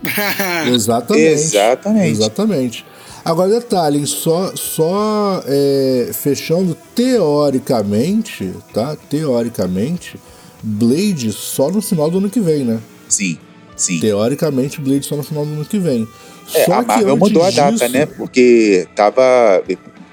[0.66, 1.24] Exatamente.
[1.30, 2.10] Exatamente.
[2.10, 2.86] Exatamente.
[3.28, 8.96] Agora, detalhe, só, só é, fechando teoricamente, tá?
[9.10, 10.18] Teoricamente,
[10.62, 12.78] Blade só no final do ano que vem, né?
[13.08, 13.38] Sim,
[13.76, 14.00] sim.
[14.00, 16.08] Teoricamente, Blade só no final do ano que vem.
[16.54, 18.06] É, só a Marvel mudou a data, disso- né?
[18.06, 19.62] Porque tava,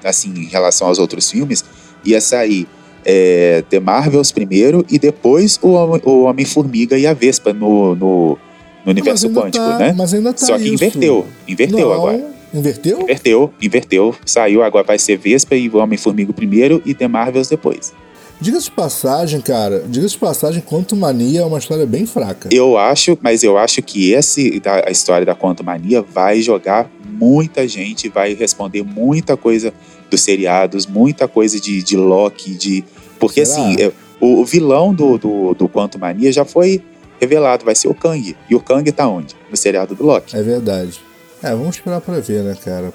[0.04, 1.64] assim, em relação aos outros filmes,
[2.04, 2.68] ia sair
[3.04, 5.68] é, The Marvels primeiro e depois o,
[6.04, 8.38] o Homem-Formiga e a Vespa no, no,
[8.84, 9.94] no universo quântico, tá- né?
[9.96, 10.74] Mas ainda tá Só que isso.
[10.74, 11.26] inverteu.
[11.48, 12.35] Inverteu Não, agora.
[12.52, 13.00] Inverteu?
[13.02, 14.14] Inverteu, inverteu.
[14.24, 17.92] Saiu, agora vai ser Vespa e Homem-Formiga primeiro e The Marvels depois.
[18.40, 19.84] Diga-se de passagem, cara.
[19.88, 22.48] Diga-se de passagem, Quanto Mania é uma história bem fraca.
[22.52, 26.90] Eu acho, mas eu acho que esse, da, a história da Quantum Mania vai jogar
[27.04, 29.72] muita gente, vai responder muita coisa
[30.10, 32.84] dos seriados, muita coisa de, de Loki, de.
[33.18, 33.68] Porque Será?
[33.68, 36.82] assim, o, vilão do, do, do Quantum Mania já foi
[37.18, 38.36] revelado, vai ser o Kang.
[38.50, 39.34] E o Kang tá onde?
[39.50, 40.36] No seriado do Loki.
[40.36, 41.00] É verdade.
[41.46, 42.92] É, vamos esperar pra ver, né, cara?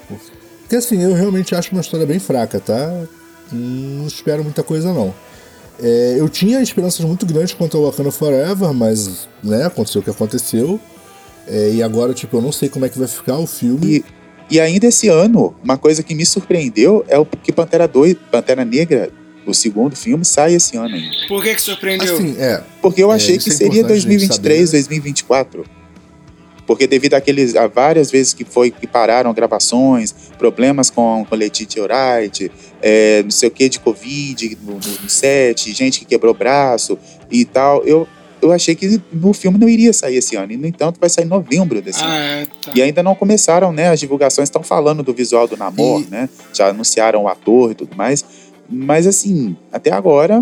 [0.62, 3.04] Porque assim, eu realmente acho uma história bem fraca, tá?
[3.52, 5.14] Não espero muita coisa, não.
[5.82, 10.10] É, eu tinha esperanças muito grandes quanto ao Wakanda Forever, mas, né, aconteceu o que
[10.10, 10.80] aconteceu.
[11.48, 14.04] É, e agora, tipo, eu não sei como é que vai ficar o filme.
[14.50, 18.16] E, e ainda esse ano, uma coisa que me surpreendeu é o que Pantera 2,
[18.32, 19.10] Pantera Negra,
[19.46, 21.28] o segundo filme, sai esse ano ainda.
[21.28, 22.14] Por que que surpreendeu?
[22.14, 22.62] Assim, é.
[22.82, 24.78] Porque eu É, achei isso que é seria importante a gente 2023, saber.
[24.84, 25.66] 2024.
[26.72, 31.84] Porque devido àqueles, a várias vezes que foi que pararam gravações, problemas com, com Letitia
[31.84, 32.50] Wright,
[32.82, 36.98] é, não sei o que de Covid no, no, set, gente que quebrou braço
[37.30, 38.08] e tal, eu,
[38.42, 40.54] eu achei que o filme não iria sair esse ano.
[40.54, 42.10] E, no entanto, vai sair em novembro desse ano.
[42.10, 42.72] Ah, é, tá.
[42.74, 43.90] E ainda não começaram, né?
[43.90, 46.30] As divulgações estão falando do visual do Namor, E- né?
[46.54, 48.24] Já anunciaram o ator e tudo mais.
[48.70, 50.42] Mas assim, até agora,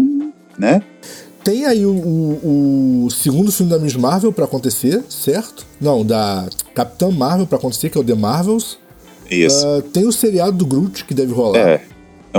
[0.59, 0.83] né?
[1.43, 5.65] Tem aí o, o- o segundo filme da Miss Marvel pra acontecer, certo?
[5.79, 8.77] Não, da Capitã Marvel pra acontecer, que é o The Marvels.
[9.29, 9.65] Isso.
[9.65, 11.59] Ah, tem o seriado do Groot que deve rolar.
[11.59, 11.81] É.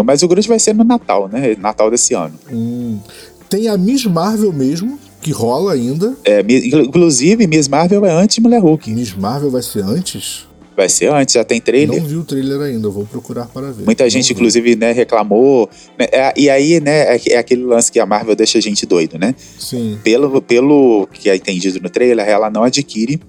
[0.05, 1.57] Mas o Groot vai ser no Natal, né?
[1.59, 2.35] Natal desse ano.
[2.53, 2.99] Hum.
[3.49, 6.15] Tem a Miss Marvel mesmo, que rola ainda.
[6.25, 8.91] É, inclusive, Miss Marvel é anti-Mulher Hulk.
[8.93, 10.47] Miss Marvel vai ser antes?
[10.81, 12.01] Vai ser antes, já tem trailer.
[12.01, 13.85] Não vi o trailer ainda, eu vou procurar para ver.
[13.85, 14.33] Muita Não gente, vi.
[14.33, 15.69] inclusive, né, reclamou.
[15.99, 18.87] né, é- e aí, né, é, é aquele lance que a Marvel deixa a gente
[18.87, 19.35] doido, né?
[19.59, 19.99] Sim.
[20.03, 23.21] Pelo, pelo que é entendido no trailer, ela não adquire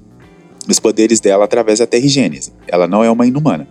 [0.65, 2.53] os poderes dela através da terrigênese.
[2.69, 3.67] Ela não é uma inumana.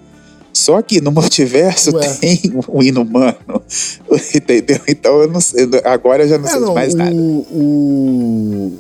[0.53, 2.09] Só que no multiverso Ué.
[2.15, 3.35] tem um inumano.
[4.35, 4.79] Entendeu?
[4.89, 5.69] Então eu não sei.
[5.85, 7.15] Agora eu já não É, sei de não, mais nada.
[7.15, 7.47] o,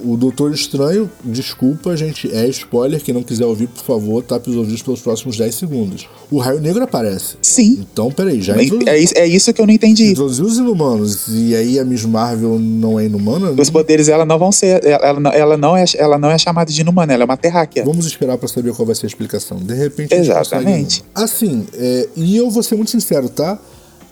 [0.05, 3.01] o, o Doutor Estranho, desculpa, gente, é spoiler.
[3.03, 6.09] Quem não quiser ouvir, por favor, tape os ouvidos pelos próximos 10 segundos.
[6.31, 7.37] O Raio Negro aparece.
[7.43, 7.85] Sim.
[7.93, 10.11] Então, peraí, já É, é isso que eu não entendi.
[10.11, 13.51] introduziu os inumanos e aí a Miss Marvel não é inumana?
[13.61, 14.85] Os poderes ela não vão ser.
[14.85, 17.85] Ela, ela não- é, ela não é chamada de inumana, ela é uma terráquea.
[17.85, 19.59] Vamos esperar pra saber qual vai ser a explicação.
[19.59, 21.03] De repente, a gente Exatamente.
[21.15, 23.59] consegue- Assim, é, e eu vou ser muito sincero, tá?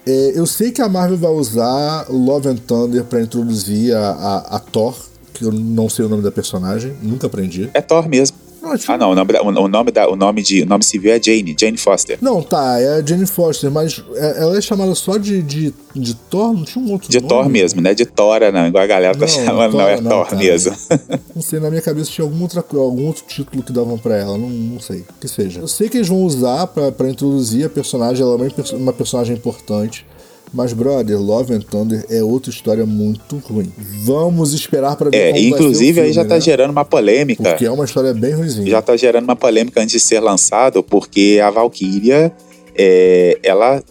[0.06, 4.56] É, eu sei que a Marvel vai usar Love and Thunder pra introduzir a, a,
[4.56, 4.94] a Thor,
[5.34, 7.70] que eu não sei o nome da personagem, nunca aprendi.
[7.74, 8.36] É Thor mesmo.
[8.62, 9.10] Não, tipo, Ah, não.
[9.10, 11.76] O nome, da- o nome, da, o nome, de, o nome civil é Jane, Jane
[11.78, 12.18] Foster.
[12.20, 16.14] Não, tá, é a Jane Foster, mas é- ela é chamada só de, de, de
[16.14, 16.52] Thor?
[16.54, 17.28] Não tinha um outro De nome?
[17.28, 18.66] Thor mesmo, não é de Tora, não.
[18.66, 20.36] Igual a galera tá Não, chamando, não, é não, Thor cara.
[20.36, 20.74] mesmo.
[21.34, 24.36] Não sei, na minha cabeça tinha algum, outra, algum outro título que davam pra ela,
[24.36, 25.60] não, não sei, que seja.
[25.60, 29.36] Eu sei que eles vão usar pra, pra introduzir a personagem, ela é uma personagem
[29.36, 30.04] importante,
[30.52, 33.72] mas, brother, Love and Thunder é outra história muito ruim.
[34.04, 36.40] Vamos esperar pra ver É, como vai ser o inclusive aí filme, já tá né?
[36.40, 37.42] gerando uma polêmica.
[37.42, 38.70] Porque é uma história bem ruimzinha.
[38.70, 42.32] Já tá gerando uma polêmica antes de ser lançado, porque a Valkyria,
[42.76, 43.82] é, ela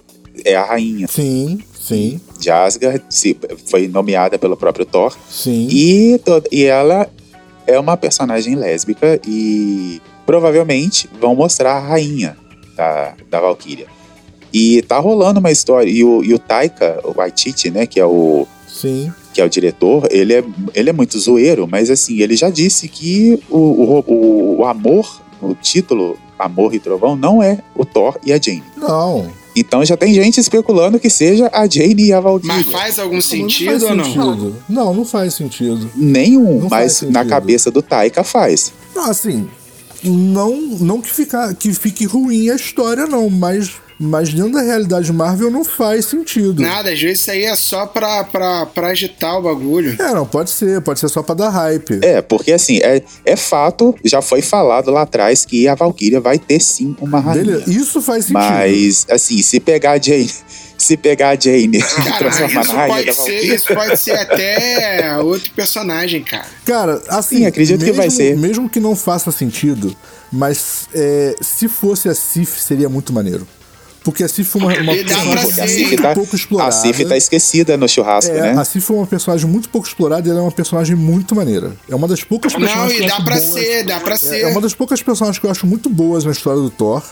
[0.45, 5.15] é a rainha Sim, sim, de Asgard, se, foi nomeada pelo próprio Thor.
[5.29, 5.67] sim.
[5.71, 6.19] E,
[6.51, 7.09] e ela
[7.65, 12.37] é uma personagem lésbica e provavelmente vão mostrar a rainha
[12.75, 13.87] da, da Valkyria.
[14.57, 15.87] E tá rolando uma história.
[15.87, 18.47] E o, e o Taika, o Waititi, né, que é o.
[18.67, 19.11] Sim.
[19.33, 20.43] Que é o diretor, ele é,
[20.73, 25.21] ele é muito zoeiro, mas assim, ele já disse que o, o, o, o amor,
[25.39, 28.63] o título Amor e Trovão, não é o Thor e a Jane.
[28.75, 29.31] Não.
[29.55, 32.55] Então já tem gente especulando que seja a Jane e a Valkyria.
[32.55, 34.05] Mas faz algum sentido não, ou não?
[34.05, 34.33] não?
[34.33, 34.55] Sentido.
[34.69, 35.91] Não, não faz sentido.
[35.95, 37.29] Nenhum, Não faz mas na sentido.
[37.29, 38.71] cabeça do Taika faz.
[38.95, 39.47] Não, assim,
[40.03, 45.11] não, não que, fica, que fique ruim a história, não, mas, mas dentro da realidade
[45.11, 46.61] Marvel não faz sentido.
[46.61, 49.95] Nada, às vezes isso aí é só pra, pra, pra agitar o bagulho.
[49.99, 51.99] É, não, pode ser, pode ser só pra dar hype.
[52.03, 56.37] É, porque assim, é, é fato, já foi falado lá atrás que a Valkyria vai
[56.37, 57.43] ter sim uma rainha.
[57.43, 58.39] Beleza, isso faz sentido.
[58.39, 60.29] Mas, assim, se pegar a Jane,
[60.77, 63.55] se pegar a Jane e Cara, transformar isso na rainha da pode, ser, Valkyria.
[63.55, 66.45] isso pode ser até outro personagem, cara.
[66.65, 68.37] Cara, assim, Sim, acredito que mesmo, vai ser.
[68.37, 69.95] Mesmo que não faça sentido,
[70.31, 73.47] mas é, se fosse a Sif, seria muito maneiro.
[74.07, 75.87] Porque a Sif foi uma, uma personagem ser.
[75.87, 76.69] Muito tá, pouco explorada.
[76.69, 78.61] a Sif tá esquecida no churrasco, É, né?
[78.61, 81.73] a Sif foi uma personagem muito pouco explorada e ela é uma personagem muito maneira.
[81.89, 83.47] É uma das poucas Não, personagens que e eu dá acho pra boas.
[83.53, 84.41] ser, dá pra ser.
[84.43, 87.03] É uma das poucas personagens que eu acho muito boas na história do Thor.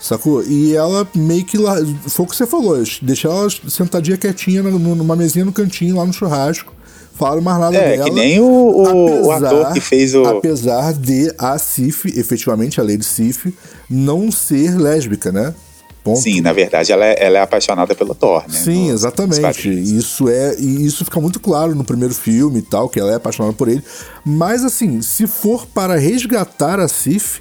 [0.00, 0.42] Sacou?
[0.42, 1.76] E ela meio que lá.
[2.08, 6.12] Foi o que você falou, deixar ela sentadinha quietinha numa mesinha no cantinho lá no
[6.12, 6.72] churrasco.
[7.16, 8.04] Falaram mais nada É, dela.
[8.06, 10.24] que nem o, o, o Apesar- ator que fez o.
[10.24, 13.54] Apesar de a Sif, efetivamente, a Lady Sif,
[13.88, 15.54] não ser lésbica, né?
[16.04, 16.20] Ponto.
[16.20, 18.58] Sim, na verdade, ela é, ela é apaixonada pelo Thor, né?
[18.58, 19.70] Sim, nos exatamente.
[19.70, 23.14] Isso é e isso fica muito claro no primeiro filme e tal, que ela é
[23.14, 23.82] apaixonada por ele.
[24.22, 27.40] Mas assim, se for para resgatar a Sif,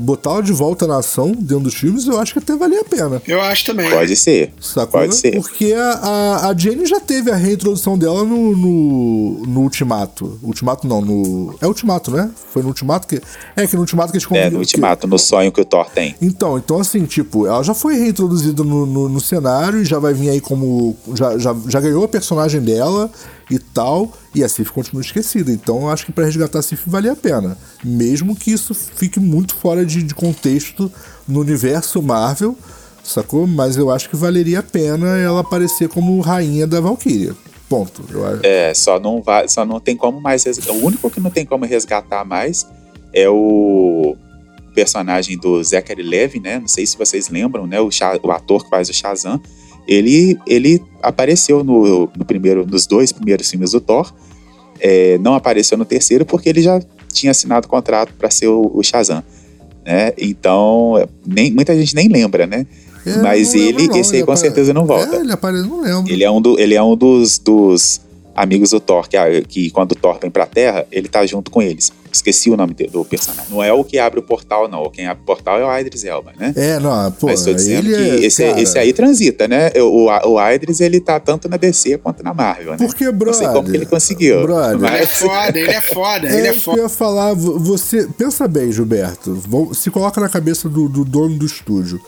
[0.00, 3.22] botá-la de volta na ação dentro dos filmes, eu acho que até valia a pena.
[3.26, 3.90] Eu acho também.
[3.90, 4.52] Pode ser.
[4.60, 5.00] Sacou?
[5.00, 5.32] Pode ser.
[5.32, 10.38] Porque a, a, a Jane já teve a reintrodução dela no, no, no Ultimato.
[10.42, 11.54] Ultimato não, no.
[11.60, 12.30] É Ultimato, né?
[12.52, 13.20] Foi no Ultimato que.
[13.54, 16.14] É que no Ultimato que eles É, no ultimato, no sonho que o Thor tem.
[16.20, 20.14] então, então assim, tipo, ela já foi reintroduzida no, no, no cenário e já vai
[20.14, 20.96] vir aí como.
[21.14, 23.10] Já, já, já ganhou a personagem dela
[23.50, 25.50] e tal, e a Sif continua esquecida.
[25.52, 27.56] Então eu acho que pra resgatar a Sif valia a pena.
[27.84, 30.90] Mesmo que isso fique muito fora de, de contexto
[31.28, 32.56] no universo Marvel,
[33.04, 33.46] sacou?
[33.46, 37.34] Mas eu acho que valeria a pena ela aparecer como rainha da Valkyria.
[37.68, 38.04] Ponto.
[38.44, 40.44] É, só não, vai, só não tem como mais.
[40.44, 42.66] res- O único que não tem como resgatar mais
[43.12, 44.16] é o
[44.74, 46.58] personagem do Zachary Levi, né?
[46.58, 47.80] Não sei se vocês lembram, né?
[47.80, 47.88] O,
[48.22, 49.40] o ator que faz o Shazam.
[49.88, 54.12] Ele, ele apareceu no, no primeiro, nos dois primeiros filmes do Thor.
[54.80, 56.80] É, não apareceu no terceiro porque ele já
[57.12, 59.22] tinha assinado contrato para ser o, o Shazam.
[59.84, 60.12] Né?
[60.18, 62.66] Então, é, nem, muita gente nem lembra, né?
[63.06, 65.16] É, Mas ele, não, esse aí ele com apare- certeza não volta.
[65.16, 66.12] É, ele aparece, não lembro.
[66.12, 68.00] Ele é um, do- ele é um dos, dos
[68.34, 71.50] amigos do Thor, que, a- que quando o Thor vem pra Terra, ele tá junto
[71.50, 71.92] com eles.
[72.16, 73.50] Esqueci o nome do personagem.
[73.50, 74.88] Não é o que abre o portal, não.
[74.90, 76.52] Quem abre o portal é o Idris Elba, né?
[76.56, 79.70] É, não, pô, Mas tô dizendo ele que é, esse, cara, esse aí transita, né?
[79.76, 82.86] O, o, o Idris, ele tá tanto na DC quanto na Marvel, né?
[82.86, 84.42] Porque, Não sei como que ele conseguiu.
[84.42, 86.82] brother, Ele é mas- foda, ele é foda, ele É é isso que eu foda.
[86.82, 87.34] ia falar.
[87.34, 88.08] vo- Você.
[88.18, 89.40] Pensa bem, Gilberto.
[89.74, 92.00] Se coloca na cabeça do, do dono do estúdio.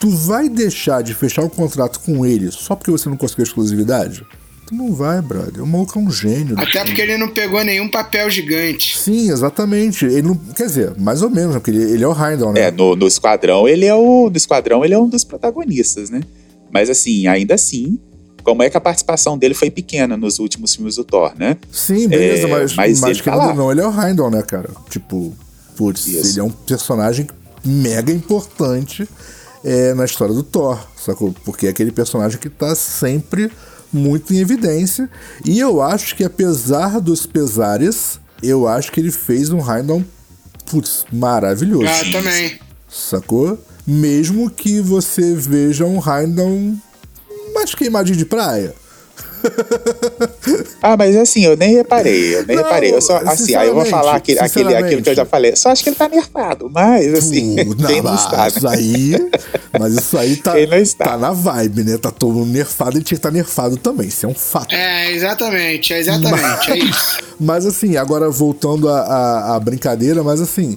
[0.00, 4.24] Tu vai deixar de fechar um contrato com ele só porque você não conseguiu exclusividade?
[4.68, 5.62] Tu não vai, brother.
[5.62, 6.54] O maluco é um gênio.
[6.58, 6.86] Até filme.
[6.88, 8.98] porque ele não pegou nenhum papel gigante.
[8.98, 10.04] Sim, exatamente.
[10.04, 10.34] Ele não.
[10.34, 11.60] Quer dizer, mais ou menos, né?
[11.60, 12.60] porque ele, ele é o Heimdall, né?
[12.60, 14.28] É, no, no Esquadrão, ele é o.
[14.28, 16.20] No Esquadrão, ele é um dos protagonistas, né?
[16.70, 17.98] Mas assim, ainda assim,
[18.44, 21.56] como é que a participação dele foi pequena nos últimos filmes do Thor, né?
[21.72, 23.48] Sim, beleza, É, mas, mas mas ele tá lá.
[23.48, 24.68] ou não, ele é o Heimdall, né, cara?
[24.90, 25.34] Tipo,
[25.76, 26.32] putz, Isso.
[26.32, 27.26] ele é um personagem
[27.64, 29.08] mega importante
[29.64, 31.34] é, na história do Thor, sacou?
[31.42, 33.50] Porque é aquele personagem que tá sempre
[33.92, 35.08] muito em evidência.
[35.44, 40.04] E eu acho que apesar dos pesares, eu acho que ele fez um Heimdall,
[40.70, 41.86] putz, maravilhoso.
[41.86, 42.58] Ah, também.
[42.88, 43.58] Sacou?
[43.86, 46.74] Mesmo que você veja um Heimdall
[47.54, 48.74] mais queimadinho de praia.
[50.82, 52.94] Ah, mas assim, eu nem reparei, eu nem Não, reparei.
[52.94, 55.54] Eu só, assim, aí eu vou falar aquele, aquele, aquilo que eu já falei.
[55.56, 58.70] Só acho que ele tá nerfado, mas assim, Pô, quem não mas está, Isso né?
[58.76, 59.30] aí,
[59.78, 61.98] mas isso aí tá, não tá na vibe, né?
[61.98, 64.08] Tá todo mundo nerfado e tinha que estar nerfado também.
[64.08, 64.74] Isso é um fato.
[64.74, 67.18] É, exatamente, é exatamente, é isso.
[67.40, 70.76] Mas assim, agora voltando à- à à brincadeira, mas assim,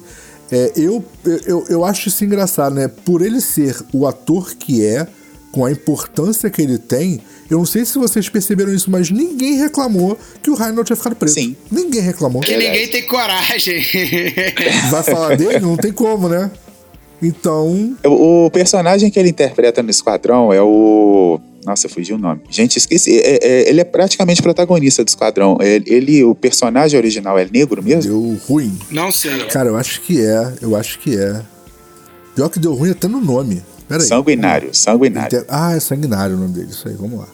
[0.52, 1.04] é, eu,
[1.46, 2.88] eu, eu acho isso engraçado, né?
[2.88, 5.08] Por ele ser o ator que é,
[5.52, 9.58] com a importância que ele tem, eu não sei se vocês perceberam isso, mas ninguém
[9.58, 11.34] reclamou que o Reinhold tinha ficado preto.
[11.34, 11.56] Sim.
[11.70, 12.42] Ninguém reclamou.
[12.42, 13.84] Que ninguém tem coragem.
[14.90, 15.60] Vai falar dele?
[15.60, 16.50] Não tem como, né?
[17.22, 21.40] Então, O, o personagem que ele interpreta no Esquadrão é o.
[21.64, 22.42] Nossa, fugiu o nome.
[22.50, 23.20] Gente, esqueci.
[23.20, 25.58] É- é- ele é praticamente protagonista do Esquadrão.
[25.62, 28.02] Ele, ele- o personagem original é negro mesmo?
[28.12, 28.76] deu ruim.
[28.90, 29.46] Não sei.
[29.46, 30.54] Cara, eu acho que é.
[30.62, 31.42] Eu acho que é.
[32.34, 33.62] Pior que deu ruim até no nome.
[33.92, 34.08] Peraí.
[34.08, 35.28] Sanguinário, sanguinário.
[35.40, 37.28] Inter- Ah, é sanguinário o nome dele, isso aí, vamos lá.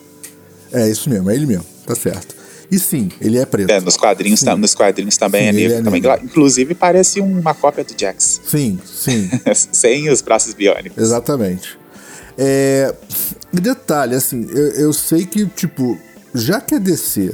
[0.72, 2.36] É isso mesmo, é ele mesmo, tá certo.
[2.70, 3.70] E sim, ele é preto.
[3.72, 5.74] É, nos quadrinhos, tam- nos quadrinhos também Sim, é negro.
[5.78, 6.02] é também.
[6.02, 6.26] negro.
[6.26, 8.41] Inclusive parece uma cópia do Jax.
[8.46, 9.30] Sim, sim.
[9.72, 11.02] Sem os braços biônicos.
[11.02, 11.78] Exatamente.
[12.38, 12.93] É,
[13.54, 15.98] e detalhe, assim, eu, eu sei que, tipo,
[16.36, 17.34] já que a DC,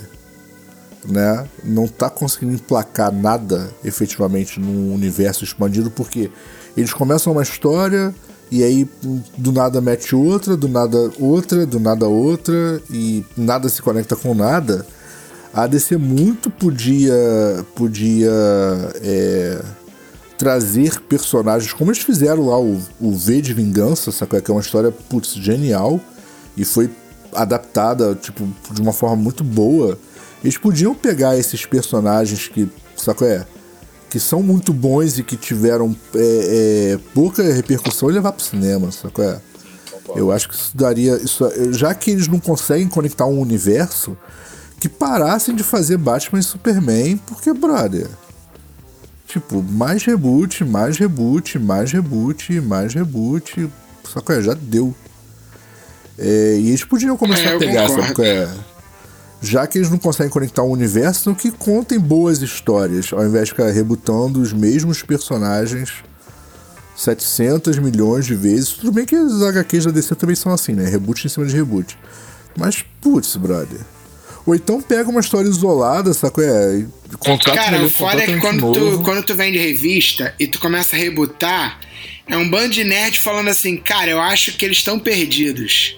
[1.06, 6.30] né, não tá conseguindo emplacar nada efetivamente num universo expandido, porque
[6.78, 8.14] eles começam uma história
[8.54, 8.88] e aí
[9.36, 14.36] do nada mete outra, do nada outra, do nada outra e nada se conecta com
[14.36, 14.86] nada.
[15.52, 17.16] A DC muito podia
[17.74, 18.32] podia
[19.02, 19.60] é,
[20.38, 24.40] trazer personagens como eles fizeram lá o, o V de Vingança, sacou?
[24.40, 26.00] Que é uma história, putz, genial
[26.56, 26.92] e foi
[27.34, 29.98] adaptada, tipo, de uma forma muito boa.
[30.44, 33.28] Eles podiam pegar esses personagens que, sacou?
[33.28, 33.48] É,
[34.14, 36.20] que são muito bons e que tiveram é,
[36.94, 39.26] é, pouca repercussão e levar pro cinema, sacou?
[39.26, 39.42] É?
[40.16, 41.16] Eu acho que isso daria.
[41.16, 44.16] Isso, já que eles não conseguem conectar um universo,
[44.80, 48.08] que parassem de fazer Batman e Superman, porque, brother.
[49.26, 53.68] Tipo, mais reboot, mais reboot, mais reboot, mais reboot.
[54.04, 54.94] Só que é, já deu.
[56.20, 58.22] É, e eles podiam começar É, a pegar, sabe?
[58.22, 58.48] é?
[59.44, 63.52] Já que eles não conseguem conectar um universo, que contem boas histórias, ao invés de
[63.52, 65.92] ficar rebutando os mesmos personagens
[66.96, 68.70] 700 milhões de vezes.
[68.70, 70.90] Tudo bem que os HQs da DC também são assim, né?
[70.90, 71.98] Reboot em cima de reboot.
[72.58, 73.82] Mas, putz, brother.
[74.46, 76.44] Ou então pega uma história isolada, sacou?
[76.44, 76.86] É,
[77.20, 80.96] contrata Cara, o foda é que quando tu, quando tu vende revista e tu começa
[80.96, 81.80] a rebutar,
[82.28, 85.98] é um bando de nerd falando assim, cara, eu acho que eles estão perdidos.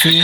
[0.00, 0.22] Sim.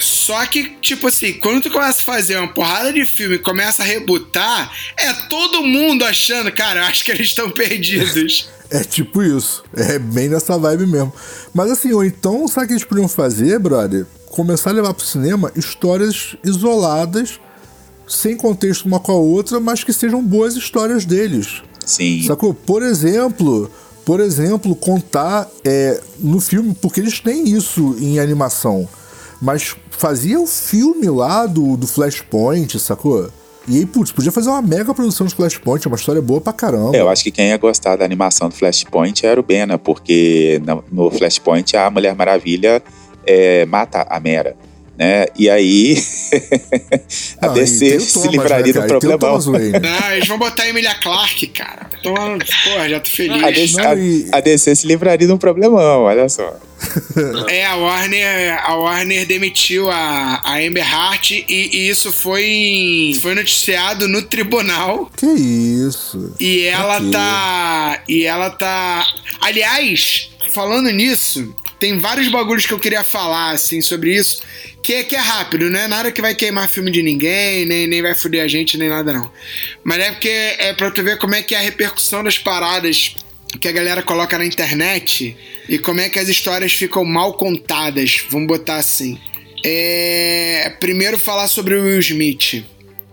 [0.00, 3.82] Só que, tipo assim, quando tu começa a fazer uma porrada de filme e começa
[3.82, 8.48] a rebutar, é todo mundo achando, cara, eu acho que eles estão perdidos.
[8.70, 9.62] É tipo isso.
[9.76, 11.12] É bem nessa vibe mesmo.
[11.52, 14.06] Mas assim, ou então, sabe o que eles podiam fazer, brother?
[14.26, 17.38] Começar a levar pro cinema histórias isoladas,
[18.08, 21.62] sem contexto uma com a outra, mas que sejam boas histórias deles.
[21.84, 22.24] Sim.
[22.26, 22.54] Sacou?
[22.54, 23.70] Por exemplo,
[24.06, 28.88] por exemplo, contar é, no filme, porque eles têm isso em animação.
[29.42, 33.28] Mas fazia o filme lá do, do Flashpoint, sacou?
[33.66, 36.52] E aí, putz, podia fazer uma mega produção de Flashpoint, é uma história boa pra
[36.52, 36.96] caramba.
[36.96, 40.62] É, eu acho que quem ia gostar da animação do Flashpoint era o Bena, porque
[40.90, 42.80] no, Flashpoint a Mulher Maravilha
[43.26, 44.56] é, mata a Mera.
[44.98, 45.24] Né?
[45.38, 45.96] E aí
[47.40, 49.38] a Não, DC se Thomas, livraria né, do problemão.
[49.40, 51.88] Não, eles vão botar a Emilia Clarke, cara.
[51.98, 53.42] Então, porra, já tô feliz.
[53.42, 56.56] A DC, Não, e- a- a DC se livraria de um problemão, olha só.
[57.48, 63.34] É, a Warner, a Warner demitiu a, a Amber Hart e, e isso foi, foi
[63.34, 65.10] noticiado no tribunal.
[65.16, 66.34] Que isso?
[66.40, 67.10] E ela Ok.
[67.12, 68.02] tá.
[68.08, 69.06] E ela tá.
[69.40, 74.40] Aliás, falando nisso, tem vários bagulhos que eu queria falar, assim, sobre isso.
[74.82, 77.86] Que, é- que é rápido, não é nada que vai queimar filme de ninguém, nem,
[77.86, 79.30] nem vai foder a gente, nem nada, não.
[79.84, 83.14] Mas é porque é pra tu ver como é que é a repercussão das paradas
[83.60, 85.36] que a galera coloca na internet
[85.68, 89.18] e como é que as histórias ficam mal contadas, vamos botar assim.
[89.64, 92.64] É, primeiro falar sobre o Will Smith,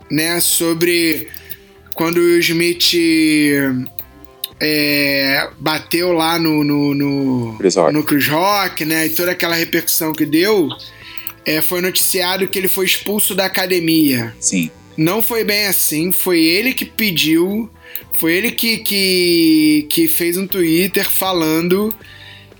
[0.10, 0.40] né?
[0.42, 1.28] Sobre
[1.94, 2.96] quando o Will Smith
[4.60, 7.94] é, bateu lá no, no, no, Chris Rock.
[7.94, 9.06] no Chris Rock, né?
[9.06, 10.68] E toda aquela repercussão que deu,
[11.50, 14.36] é, foi noticiado que ele foi expulso da academia.
[14.40, 14.70] Sim.
[14.96, 17.68] Não foi bem assim, foi ele que pediu,
[18.20, 21.92] foi ele que, que, que fez um Twitter falando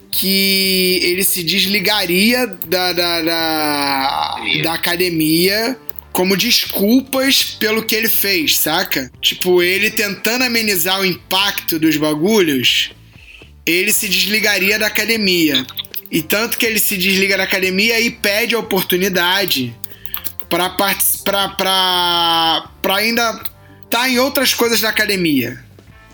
[0.10, 5.78] que ele se desligaria da, da, da, da academia
[6.12, 9.12] como desculpas pelo que ele fez, saca?
[9.22, 12.92] Tipo, ele tentando amenizar o impacto dos bagulhos,
[13.66, 15.64] ele se desligaria da academia.
[16.12, 19.76] E tanto que ele se desliga da academia e pede a oportunidade
[20.50, 23.44] pra, partic- pra, pra, pra ainda
[23.90, 25.64] tá em outras coisas da academia.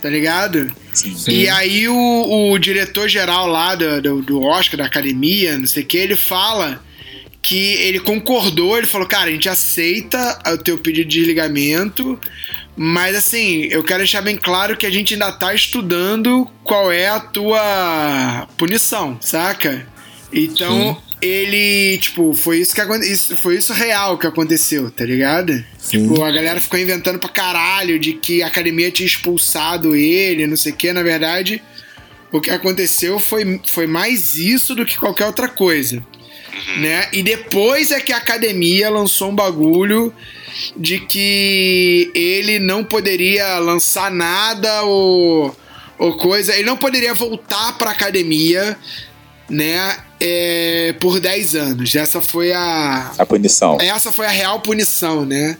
[0.01, 0.71] Tá ligado?
[0.93, 1.15] Sim.
[1.31, 5.85] E aí o, o diretor-geral lá do, do, do Oscar, da academia, não sei o
[5.85, 6.83] que, ele fala
[7.41, 12.19] que ele concordou, ele falou, cara, a gente aceita o teu pedido de desligamento,
[12.75, 17.07] mas assim, eu quero deixar bem claro que a gente ainda tá estudando qual é
[17.07, 19.87] a tua punição, saca?
[20.33, 25.53] Então, ele, tipo, foi isso que isso foi isso real que aconteceu, tá ligado?
[25.77, 26.07] Sim.
[26.07, 30.57] Tipo, a galera ficou inventando pra caralho de que a academia tinha expulsado ele, não
[30.57, 31.63] sei o que, na verdade,
[32.31, 36.03] o que aconteceu foi, foi mais isso do que qualquer outra coisa.
[36.77, 37.07] Né?
[37.11, 40.13] E depois é que a academia lançou um bagulho
[40.75, 45.55] de que ele não poderia lançar nada ou,
[45.97, 48.77] ou coisa, ele não poderia voltar pra academia
[49.49, 51.95] né, é, por 10 anos.
[51.95, 53.11] Essa foi a.
[53.17, 53.77] A punição.
[53.79, 55.57] Essa foi a real punição, né?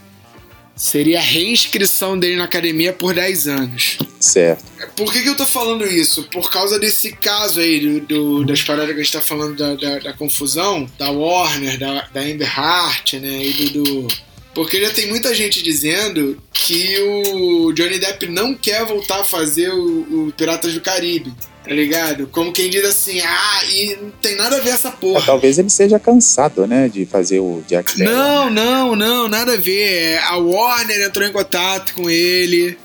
[0.75, 3.97] Seria a reinscrição dele na academia por 10 anos.
[4.19, 4.63] Certo.
[4.97, 6.23] Por que, que eu tô falando isso?
[6.23, 9.75] Por causa desse caso aí, do, do das paradas que a gente tá falando da,
[9.75, 13.45] da, da confusão, da Warner, da, da Amber Hart, né?
[13.45, 14.07] E do, do.
[14.53, 19.69] Porque já tem muita gente dizendo que o Johnny Depp não quer voltar a fazer
[19.71, 21.33] o, o Piratas do Caribe
[21.65, 22.27] tá ligado?
[22.27, 25.19] Como quem diz assim, ah, e não tem nada a ver essa porra.
[25.19, 28.13] É, talvez ele seja cansado, né, de fazer o Jack Sparrow.
[28.13, 30.19] Não, não, não, nada a ver.
[30.19, 32.77] A Warner entrou em contato com ele,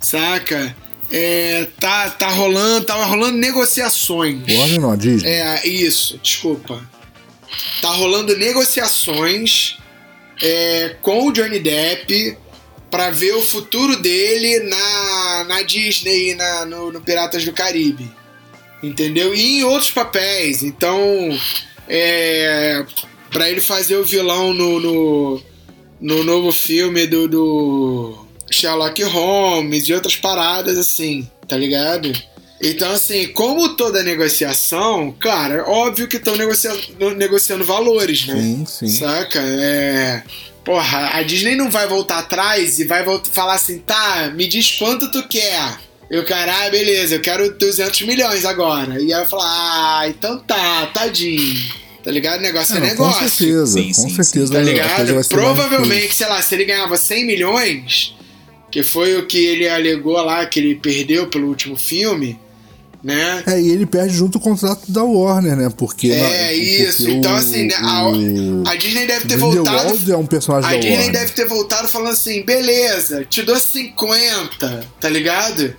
[0.00, 0.76] saca?
[1.10, 4.40] É, tá, tá rolando, tá rolando negociações.
[4.48, 5.28] Warner não, a Disney.
[5.28, 6.80] É, isso, desculpa.
[7.82, 9.76] Tá rolando negociações
[10.40, 12.38] é, com o Johnny Depp
[12.88, 18.19] para ver o futuro dele na, na Disney, na, no, no Piratas do Caribe
[18.82, 19.34] entendeu?
[19.34, 20.62] E em outros papéis.
[20.62, 21.38] Então,
[21.88, 22.84] é,
[23.30, 25.42] para ele fazer o vilão no, no,
[26.00, 32.12] no novo filme do, do, Sherlock Holmes e outras paradas assim, tá ligado?
[32.62, 38.34] Então, assim, como toda negociação, cara, óbvio que estão negociando, negociando valores, né?
[38.34, 38.88] Sim, sim.
[38.88, 39.40] Saca?
[39.40, 40.22] É.
[40.62, 43.02] Porra, a Disney não vai voltar atrás e vai
[43.32, 45.78] falar assim, tá, me diz quanto tu quer.
[46.10, 49.00] Eu, caralho, ah, beleza, eu quero 200 milhões agora.
[49.00, 51.56] E aí eu falar, ah, então tá, tadinho.
[52.02, 52.40] Tá ligado?
[52.40, 53.20] Negócio é, é negócio.
[53.20, 54.46] Com certeza, sim, com sim, certeza.
[54.46, 55.28] Sim, tá ligado?
[55.28, 58.16] Provavelmente, sei lá, se ele ganhava 100 milhões,
[58.72, 62.40] que foi o que ele alegou lá, que ele perdeu pelo último filme,
[63.04, 63.44] né?
[63.46, 65.72] É, e ele perde junto o contrato da Warner, né?
[65.76, 66.10] Porque.
[66.10, 67.04] É, na, isso.
[67.04, 70.12] Porque então, o, assim, né, a, a, Disney deve ter voltado.
[70.12, 71.12] é um personagem A da Disney Warner.
[71.12, 75.74] deve ter voltado falando assim: beleza, te dou 50, tá ligado?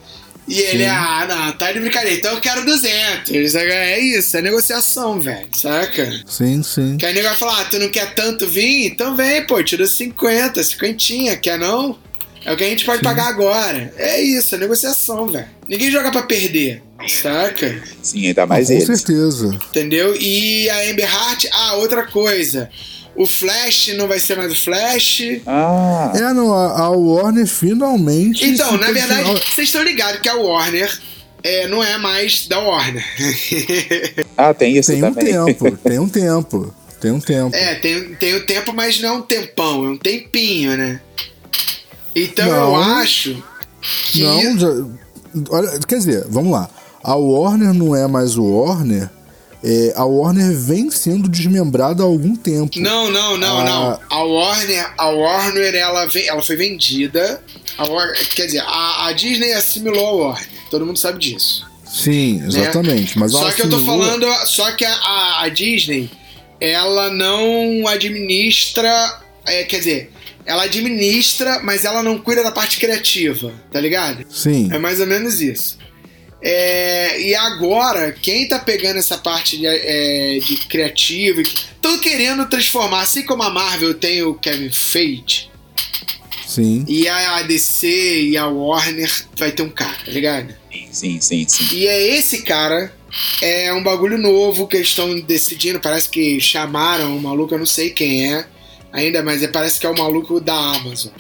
[0.52, 0.90] E ele, Sim.
[0.90, 3.56] ah, não, tá de brincadeira, então eu quero 200.
[3.56, 6.12] É isso, é negociação, velho, saca?
[6.26, 6.98] Sim, sim.
[6.98, 8.88] Que aí ninguém vai falar, ah, tu não quer tanto vir?
[8.88, 11.98] Então vem, pô, tira 50, 50, quer não?
[12.44, 13.04] É o que a gente pode sim.
[13.04, 13.94] pagar agora.
[13.98, 15.48] É isso, é negociação, velho.
[15.70, 17.82] Ninguém joga pra perder, saca?
[18.02, 19.02] Sim, ainda mais ah, Com eles.
[19.02, 19.58] certeza.
[19.70, 20.16] Entendeu?
[20.20, 22.70] E a Amber Heart, ah, outra coisa
[23.16, 25.22] o Flash não vai ser mais o Flash.
[25.46, 26.12] Ah.
[26.16, 28.46] É, não, a, a Warner finalmente.
[28.46, 31.00] Então, na verdade, vocês estão ligados que a Warner
[31.44, 33.06] é, não é mais da Warner.
[34.38, 35.40] ah, tem isso tem também.
[35.40, 36.76] um tempo, tem um tempo.
[37.00, 37.56] Tem um tempo.
[37.56, 41.02] É, tem, tem um tempo, mas não é um tempão, é um tempinho, né?
[42.16, 43.44] Então não, eu acho
[44.12, 44.22] que.
[44.22, 44.68] Não, já,
[45.50, 46.70] olha, quer dizer, vamos lá.
[47.04, 49.10] A Warner não é mais o Warner
[49.64, 52.80] é, a Warner vem sendo desmembrada há algum tempo.
[52.80, 53.64] Não, não, não, a...
[53.64, 54.00] não.
[54.10, 57.44] A Warner, a Warner ela, vem, ela foi vendida.
[57.78, 60.50] A Warner, quer dizer, a, a, Disney assimilou a Warner.
[60.70, 61.70] Todo mundo sabe disso.
[61.86, 62.48] Sim, né?
[62.48, 63.16] exatamente.
[63.16, 63.22] Né?
[63.22, 66.10] Mas só que eu tô falando, só que a, a Disney
[66.60, 70.12] ela não administra, é, quer dizer,
[70.46, 74.26] ela administra, mas ela não cuida da parte criativa, tá ligado?
[74.30, 74.70] Sim.
[74.72, 75.78] É mais ou menos isso.
[76.42, 83.02] É, e agora, quem tá pegando essa parte de, é, de criativo, estão querendo transformar,
[83.02, 85.50] assim como a Marvel tem o Kevin Feige.
[86.48, 86.84] Sim.
[86.88, 87.88] E a DC
[88.24, 90.54] e a Warner vai ter um cara, tá ligado?
[90.92, 91.76] Sim, sim, sim.
[91.76, 92.94] E é esse cara,
[93.42, 95.80] é um bagulho novo que eles estão decidindo.
[95.80, 98.46] Parece que chamaram o maluco, eu não sei quem é
[98.92, 101.14] ainda, mas é, parece que é o maluco da Amazon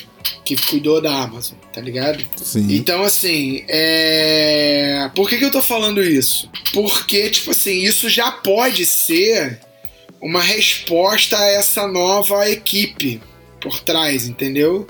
[0.44, 2.24] que cuidou da Amazon, tá ligado?
[2.44, 2.68] Sim.
[2.76, 5.10] Então, assim, é.
[5.16, 6.50] Por que, que eu tô falando isso?
[6.74, 9.60] Porque, tipo assim, isso já pode ser
[10.22, 13.22] uma resposta a essa nova equipe
[13.60, 14.88] por trás, entendeu?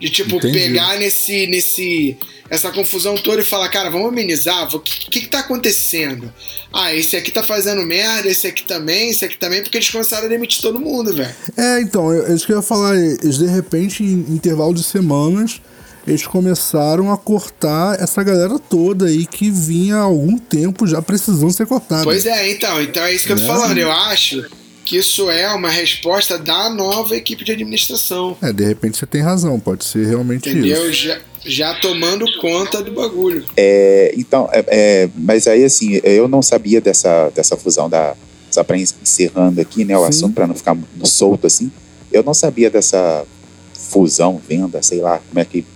[0.00, 0.58] De tipo, Entendi.
[0.58, 2.18] pegar nesse, nesse
[2.50, 6.32] essa confusão toda e falar, cara, vamos amenizar, o que, que, que tá acontecendo?
[6.72, 10.26] Ah, esse aqui tá fazendo merda, esse aqui também, esse aqui também, porque eles começaram
[10.26, 11.34] a demitir todo mundo, velho.
[11.56, 15.60] É, então, é isso que eu ia falar, eles de repente, em intervalo de semanas,
[16.06, 21.52] eles começaram a cortar essa galera toda aí que vinha há algum tempo já precisando
[21.52, 22.04] ser cortada.
[22.04, 23.46] Pois é, então, então é isso que eu tô é.
[23.46, 24.44] falando, eu acho
[24.84, 28.36] que isso é uma resposta da nova equipe de administração.
[28.40, 30.88] É, de repente você tem razão, pode ser realmente Entendeu?
[30.88, 31.08] isso.
[31.08, 33.44] Já, já tomando conta do bagulho.
[33.56, 38.14] É, então, é, é, mas aí assim, eu não sabia dessa, dessa fusão da.
[38.48, 40.08] Só para encerrando aqui, né, o Sim.
[40.08, 41.70] assunto, para não ficar solto assim.
[42.12, 43.26] Eu não sabia dessa
[43.74, 45.66] fusão, venda, sei lá como é que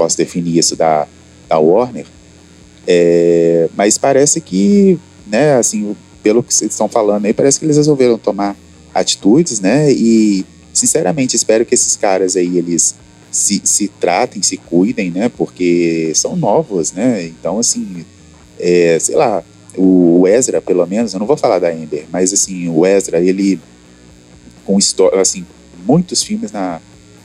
[0.00, 1.06] posso definir isso da,
[1.46, 2.06] da Warner.
[2.86, 7.76] É, mas parece que, né, assim, pelo que vocês estão falando aí, parece que eles
[7.76, 8.56] resolveram tomar
[8.94, 9.92] atitudes, né?
[9.92, 12.94] E, sinceramente, espero que esses caras aí, eles
[13.30, 15.28] se, se tratem, se cuidem, né?
[15.28, 17.26] Porque são novos, né?
[17.26, 18.06] Então, assim,
[18.58, 19.44] é, sei lá,
[19.76, 23.60] o Ezra, pelo menos, eu não vou falar da Amber, mas assim, o Ezra, ele
[24.64, 25.44] com história, assim,
[25.86, 26.80] muitos filmes na,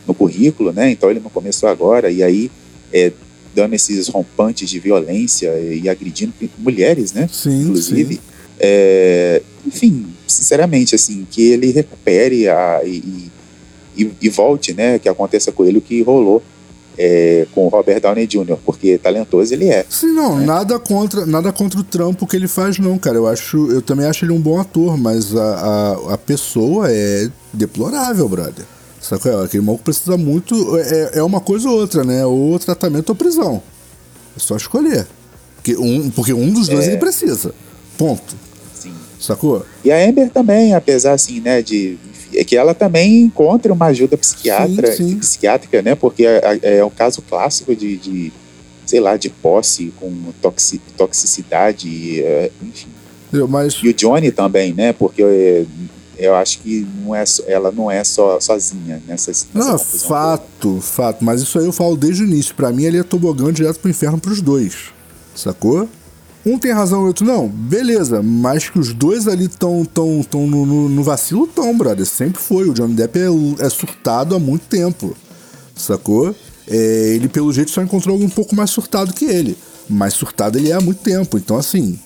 [0.06, 0.92] no currículo, né?
[0.92, 2.52] Então ele não começou agora, e aí
[2.96, 3.12] é,
[3.54, 7.28] dando esses rompantes de violência e agredindo mulheres, né?
[7.32, 8.16] Sim, inclusive.
[8.16, 8.22] sim.
[8.58, 13.30] É, enfim, sinceramente, assim, que ele recupere a, e,
[13.98, 14.98] e, e, volte, né?
[14.98, 16.41] Que aconteça com ele o que rolou
[16.98, 19.86] é, com o Robert Downey Jr., porque talentoso ele é.
[19.89, 20.46] Sim, não, né?
[20.46, 23.18] nada contra nada contra o trampo que ele faz, não, cara.
[23.18, 27.30] Eu acho, eu também acho ele um bom ator, mas a, a, a pessoa é
[27.54, 28.66] deplorável, brother.
[29.06, 29.43] Sabe é?
[29.43, 30.78] Aquele maluco precisa muito.
[30.80, 32.26] É, é uma coisa ou outra, né?
[32.26, 33.62] Ou tratamento ou prisão.
[34.36, 35.06] É só escolher.
[35.58, 36.89] Porque um, porque um dos dois é.
[36.89, 37.53] ele precisa.
[37.99, 38.36] Ponto.
[38.74, 38.95] Sim.
[39.20, 39.64] Sacou?
[39.84, 41.99] E a Amber também, apesar assim, né, de
[42.34, 45.20] é que ela também encontre uma ajuda psiquiatra, sim, sim.
[45.20, 45.93] psiquiátrica, né?
[45.93, 48.34] Porque é, é, um caso clássico de, de,
[48.88, 52.89] sei lá, de posse com toxic, toxicidade, é, enfim.
[53.47, 53.76] Mas...
[53.84, 54.93] E o Johnny também, né?
[54.93, 55.66] Porque
[56.18, 60.82] eu, acho que não é, ela não é só sozinha nessa, nessa Não, fato, toda.
[60.82, 61.24] fato.
[61.24, 62.55] Mas isso aí eu falo desde o início.
[62.55, 64.93] Para mim, ele é tobogã direto pro inferno pros dois.
[65.36, 65.89] Sacou?
[66.45, 70.22] Um tem razão e o outro não, beleza, mas que os dois ali estão tão,
[70.22, 72.05] tão no, no, no vacilo, tão, brother.
[72.05, 72.70] Sempre foi.
[72.70, 75.18] O Johnny Depp é, é surtado há muito tempo,
[75.76, 76.36] sacou?
[76.68, 79.57] É, ele, pelo jeito, só encontrou alguém um pouco mais surtado que ele.
[79.89, 81.36] Mas surtado ele é há muito tempo.
[81.38, 81.99] Então, assim,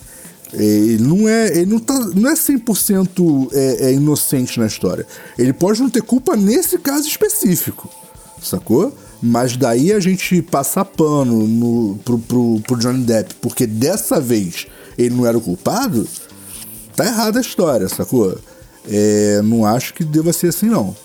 [0.52, 5.06] ele não é, ele não tá, não é 100% é, é inocente na história.
[5.38, 7.88] Ele pode não ter culpa nesse caso específico,
[8.42, 8.92] sacou?
[9.22, 14.66] Mas daí a gente passar pano no, pro, pro, pro Johnny Depp, porque dessa vez
[14.96, 16.08] ele não era o culpado,
[16.96, 18.36] tá errada a história, sacou?
[18.88, 20.96] É, não acho que deva ser assim, não.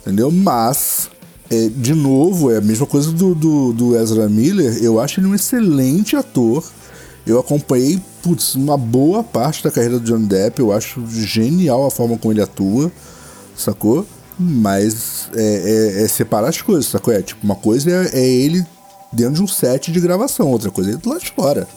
[0.00, 0.30] Entendeu?
[0.30, 1.08] Mas,
[1.48, 4.82] é, de novo, é a mesma coisa do, do, do Ezra Miller.
[4.82, 6.64] Eu acho ele um excelente ator.
[7.26, 10.60] Eu acompanhei, putz, uma boa parte da carreira do Johnny Depp.
[10.60, 12.90] Eu acho genial a forma como ele atua,
[13.56, 14.04] sacou?
[14.38, 17.14] Mas é, é, é, separar as coisas, sacou?
[17.14, 18.64] É, tipo, uma coisa é, é, ele
[19.12, 21.68] dentro de um set de gravação, outra coisa é ele lá de fora.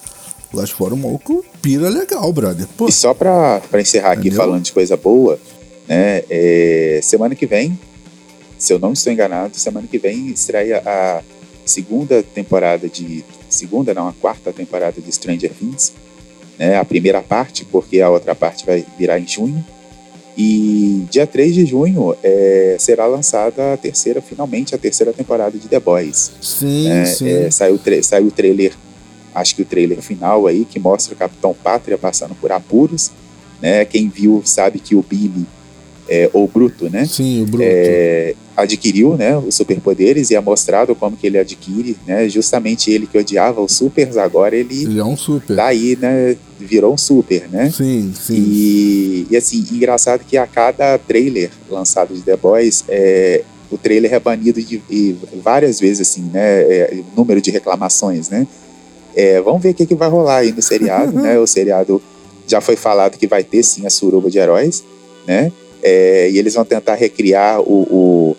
[0.53, 2.65] Lá de fora o maluco pira legal, brother.
[2.77, 4.37] Pô, e só pra, pra encerrar aqui entendeu?
[4.37, 5.37] falando de coisa boa,
[5.87, 6.23] né?
[6.29, 7.77] É, semana que vem,
[8.57, 11.21] se eu não estou enganado, semana que vem estreia a
[11.65, 13.23] segunda temporada de.
[13.55, 15.93] Segunda, não, a quarta temporada de Stranger Things.
[16.59, 19.63] Né, a primeira parte, porque a outra parte vai virar em junho.
[20.37, 25.67] E dia 3 de junho é, será lançada a terceira, finalmente, a terceira temporada de
[25.67, 26.31] The Boys.
[26.41, 27.29] Sim, é, sim.
[27.29, 28.73] É, saiu, saiu o trailer,
[29.33, 33.11] acho que o trailer final aí, que mostra o Capitão Pátria passando por apuros.
[33.61, 33.85] Né?
[33.85, 35.45] Quem viu sabe que o Billy
[36.09, 37.05] é, ou Bruto, né?
[37.05, 37.63] Sim, o Bruto.
[37.65, 42.29] É, adquiriu, né, os superpoderes e é mostrado como que ele adquire, né?
[42.29, 44.83] Justamente ele que odiava os supers, agora ele...
[44.83, 45.55] Ele é um super.
[45.55, 47.69] Daí, né, virou um super, né?
[47.69, 48.33] Sim, sim.
[48.33, 54.13] E, e assim, engraçado que a cada trailer lançado de The Boys, é, o trailer
[54.13, 56.61] é banido de, de várias vezes, assim, né?
[56.61, 58.47] É, número de reclamações, né?
[59.15, 61.37] É, vamos ver o que, que vai rolar aí no seriado, né?
[61.39, 62.01] O seriado
[62.47, 64.83] já foi falado que vai ter, sim, a suruba de heróis,
[65.27, 65.51] né?
[65.83, 68.37] É, e eles vão tentar recriar o, o,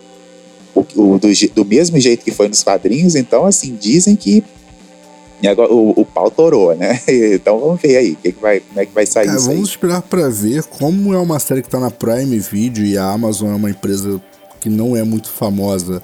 [0.79, 3.15] o, o do, do, mesmo jeito que foi nos quadrinhos.
[3.15, 4.43] Então, assim, dizem que
[5.69, 6.99] o, o pau torou, né?
[7.07, 9.59] Então vamos ver aí que que vai, como é que vai sair é, isso Vamos
[9.59, 9.69] aí.
[9.69, 13.51] esperar para ver como é uma série que tá na Prime Video e a Amazon
[13.51, 14.21] é uma empresa
[14.59, 16.01] que não é muito famosa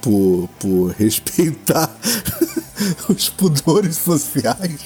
[0.00, 1.94] por, por respeitar
[3.08, 4.80] os pudores sociais.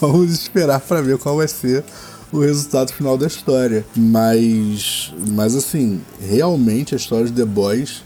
[0.00, 1.84] vamos esperar para ver qual vai ser
[2.32, 3.84] o resultado final da história.
[3.94, 8.02] Mas, mas assim, realmente a história de The Boys,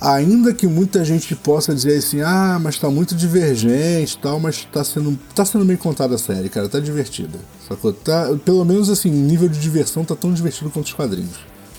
[0.00, 4.82] ainda que muita gente possa dizer assim, ah, mas tá muito divergente tal, mas tá
[4.82, 7.38] sendo, tá sendo bem contada a série, cara, tá divertida.
[7.68, 7.92] Sacou?
[7.92, 11.38] Tá, pelo menos assim, nível de diversão tá tão divertido quanto os quadrinhos.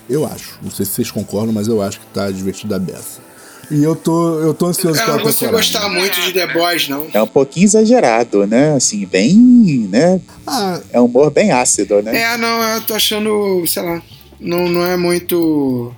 [0.10, 0.58] Eu acho.
[0.64, 3.27] Não sei se vocês concordam, mas eu acho que tá divertido a beça.
[3.70, 6.88] E eu tô, eu tô ansioso pra Eu não consigo gostar muito de The Boys,
[6.88, 7.08] não.
[7.14, 8.74] É um pouquinho exagerado, né?
[8.74, 10.22] Assim, bem, né?
[10.46, 12.18] Ah, é um humor bem ácido, né?
[12.18, 14.02] É, não, eu tô achando, sei lá,
[14.40, 15.94] não, não é muito...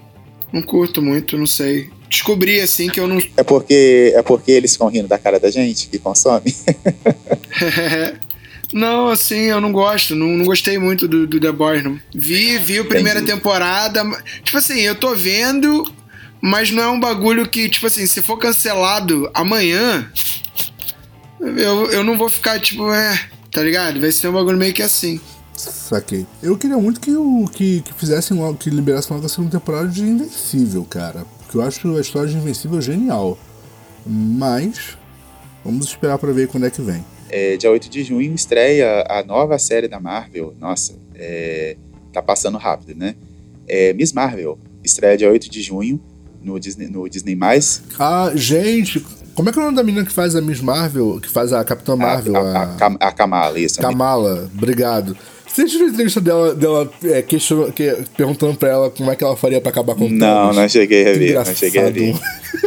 [0.52, 1.90] Não curto muito, não sei.
[2.10, 3.22] Descobri, assim, que eu não...
[3.38, 6.56] É porque, é porque eles ficam rindo da cara da gente que consome?
[8.72, 10.16] Não, assim, eu não gosto.
[10.16, 12.00] Não, não gostei muito do, do The Boys, não.
[12.14, 13.36] Vi, vi a primeira Entendi.
[13.36, 14.04] temporada.
[14.44, 15.84] Tipo assim, eu tô vendo,
[16.42, 20.12] mas não é um bagulho que, tipo assim, se for cancelado amanhã,
[21.40, 23.20] eu, eu não vou ficar, tipo, é,
[23.52, 24.00] tá ligado?
[24.00, 25.20] Vai ser um bagulho meio que assim.
[25.56, 26.26] Saquei.
[26.42, 29.90] Eu queria muito que, o, que, que fizessem logo, que liberassem logo a segunda temporada
[29.90, 31.26] de Invencível, cara.
[31.40, 33.38] Porque eu acho a história de Invencível genial.
[34.06, 34.98] Mas,
[35.64, 37.04] vamos esperar para ver quando é que vem.
[37.30, 40.56] É, dia 8 de junho estreia a nova série da Marvel.
[40.58, 41.76] Nossa, é,
[42.14, 43.16] tá passando rápido, né?
[43.68, 46.02] É, Miss Marvel estreia dia 8 de junho
[46.42, 47.38] no Disney, no Disney+.
[48.00, 51.20] Ah, gente, como é que é o nome da menina que faz a Miss Marvel,
[51.22, 52.36] que faz a Capitã Marvel?
[52.36, 53.80] A, a, a, a Kamala, isso.
[53.80, 55.16] Kamala, obrigado.
[55.48, 57.38] Você viu a entrevista dela, dela é, que,
[58.16, 61.10] perguntando pra ela como é que ela faria pra acabar com o Não, não cheguei
[61.10, 62.16] a ver, não cheguei a ver.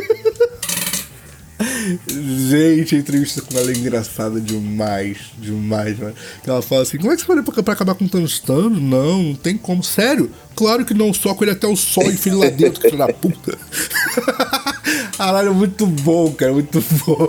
[2.48, 6.12] Gente, a entrevista com ela é engraçada demais, demais, né?
[6.46, 8.08] Ela fala assim, como é que você faria pra, pra acabar com o?
[8.08, 8.42] Thanos?
[8.42, 9.82] Não, não tem como.
[9.82, 10.30] Sério?
[10.54, 12.98] Claro que não, só com ele até o sol e filho lá dentro, que filho
[12.98, 13.56] da puta.
[15.16, 17.28] Caralho, muito bom, cara, muito bom.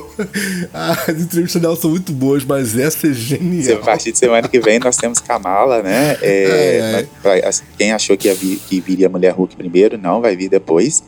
[0.74, 3.78] As entrevistas dela são muito boas, mas essa é genial.
[3.78, 6.18] A partir de semana que vem nós temos Kamala, né?
[6.22, 7.52] É, é, é.
[7.78, 11.04] Quem achou que, vir, que viria Mulher Hulk primeiro, não, vai vir depois.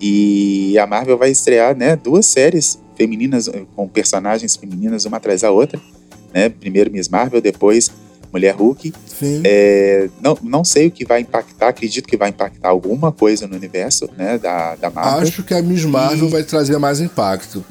[0.00, 5.50] E a Marvel vai estrear, né, duas séries femininas com personagens femininas uma atrás da
[5.50, 5.80] outra,
[6.34, 6.48] né?
[6.48, 7.90] Primeiro Miss Marvel, depois
[8.32, 8.92] Mulher Hulk.
[9.44, 13.56] É, não, não sei o que vai impactar, acredito que vai impactar alguma coisa no
[13.56, 15.28] universo, né, da, da Marvel.
[15.28, 16.30] Acho que a Miss Marvel e...
[16.30, 17.64] vai trazer mais impacto.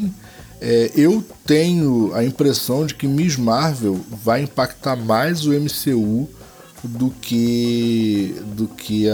[0.60, 6.28] É, eu tenho a impressão de que Miss Marvel vai impactar mais o MCU
[6.84, 9.14] do que do que a,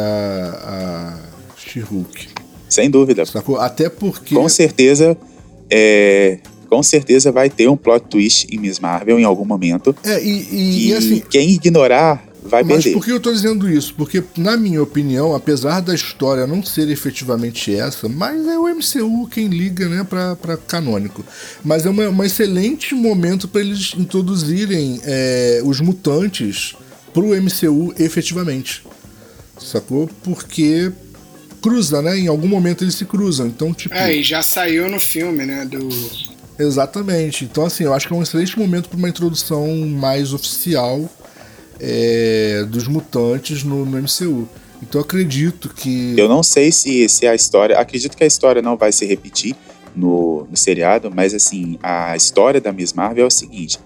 [0.63, 1.19] a
[1.57, 2.29] She-Hulk.
[2.69, 3.25] Sem dúvida.
[3.25, 3.57] Sacou?
[3.57, 4.33] Até porque.
[4.33, 5.17] Com certeza.
[5.69, 6.39] É,
[6.69, 9.95] com certeza vai ter um plot twist em Miss Marvel em algum momento.
[10.03, 11.21] É, e, e, e assim.
[11.29, 12.93] Quem ignorar vai mas perder.
[12.93, 13.93] por que eu tô dizendo isso?
[13.95, 19.27] Porque, na minha opinião, apesar da história não ser efetivamente essa, mas é o MCU
[19.29, 21.23] quem liga, né, pra, pra canônico.
[21.63, 26.75] Mas é um excelente momento para eles introduzirem é, os mutantes
[27.13, 28.83] pro MCU efetivamente.
[29.59, 30.09] Sacou?
[30.23, 30.91] Porque
[31.63, 32.19] cruza, né?
[32.19, 33.47] Em algum momento eles se cruzam.
[33.47, 33.95] Então, tipo.
[33.95, 35.65] É, e já saiu no filme, né?
[35.65, 35.87] Do.
[36.59, 37.45] Exatamente.
[37.45, 41.09] Então, assim, eu acho que é um excelente momento para uma introdução mais oficial
[41.79, 44.47] é, dos mutantes no, no, MCU.
[44.81, 46.13] Então, eu acredito que.
[46.17, 47.79] Eu não sei se, se a história.
[47.79, 49.55] Acredito que a história não vai se repetir
[49.95, 53.79] no, no seriado, mas, assim, a história da Miss Marvel é o seguinte: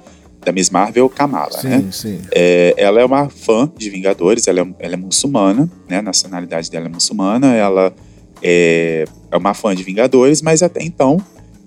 [0.48, 1.84] da Miss Marvel, Kamala, sim, né?
[1.92, 2.22] Sim.
[2.32, 5.98] É, ela é uma fã de Vingadores, ela é, ela é muçulmana, né?
[5.98, 7.94] A nacionalidade dela é muçulmana, ela
[8.42, 11.18] é, é uma fã de Vingadores, mas até então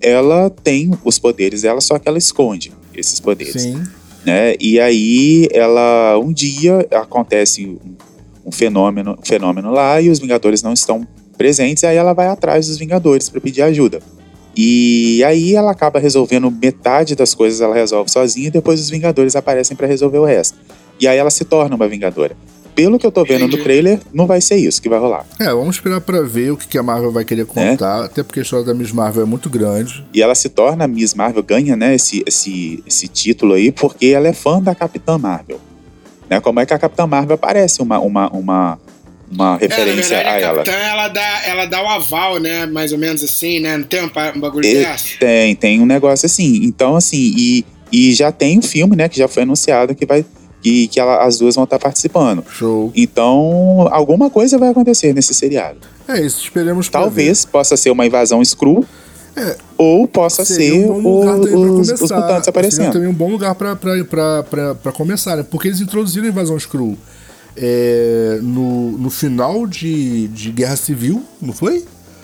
[0.01, 3.61] ela tem os poderes dela, só que ela esconde esses poderes.
[3.61, 3.83] Sim.
[4.25, 4.55] Né?
[4.59, 7.95] E aí ela um dia acontece um,
[8.47, 11.07] um fenômeno, um fenômeno lá e os Vingadores não estão
[11.37, 14.01] presentes, e aí ela vai atrás dos Vingadores para pedir ajuda.
[14.55, 19.35] E aí ela acaba resolvendo metade das coisas, ela resolve sozinha e depois os Vingadores
[19.35, 20.57] aparecem para resolver o resto.
[20.99, 22.35] E aí ela se torna uma Vingadora.
[22.75, 25.25] Pelo que eu tô vendo no trailer, não vai ser isso que vai rolar.
[25.39, 28.05] É, vamos esperar para ver o que a Marvel vai querer contar, é.
[28.05, 30.05] até porque a história da Miss Marvel é muito grande.
[30.13, 34.27] E ela se torna Miss Marvel, ganha, né, esse, esse, esse título aí, porque ela
[34.27, 35.59] é fã da Capitã Marvel.
[36.29, 36.39] Né?
[36.39, 38.79] Como é que a Capitã Marvel aparece uma, uma, uma,
[39.31, 41.07] uma referência é, verdade, a, a Capitã, ela.
[41.07, 42.65] dá, ela dá o aval, né?
[42.65, 43.77] Mais ou menos assim, né?
[43.77, 45.17] Não tem um, um bagulho e, desse?
[45.17, 46.61] Tem, tem um negócio assim.
[46.63, 49.07] Então, assim, e, e já tem um filme, né?
[49.07, 50.25] Que já foi anunciado que vai.
[50.61, 52.43] Que, que ela, as duas vão estar participando.
[52.51, 52.91] Show.
[52.95, 55.79] Então, alguma coisa vai acontecer nesse seriado.
[56.07, 57.51] É isso, esperemos Talvez ver.
[57.51, 58.85] possa ser uma invasão Screw.
[59.35, 62.77] É, ou possa ser um o, os, os mutantes aparecendo.
[62.77, 65.45] Seria também um bom lugar para começar, né?
[65.49, 66.97] Porque eles introduziram a invasão Screw
[67.55, 71.83] é, no, no final de, de Guerra Civil, não foi?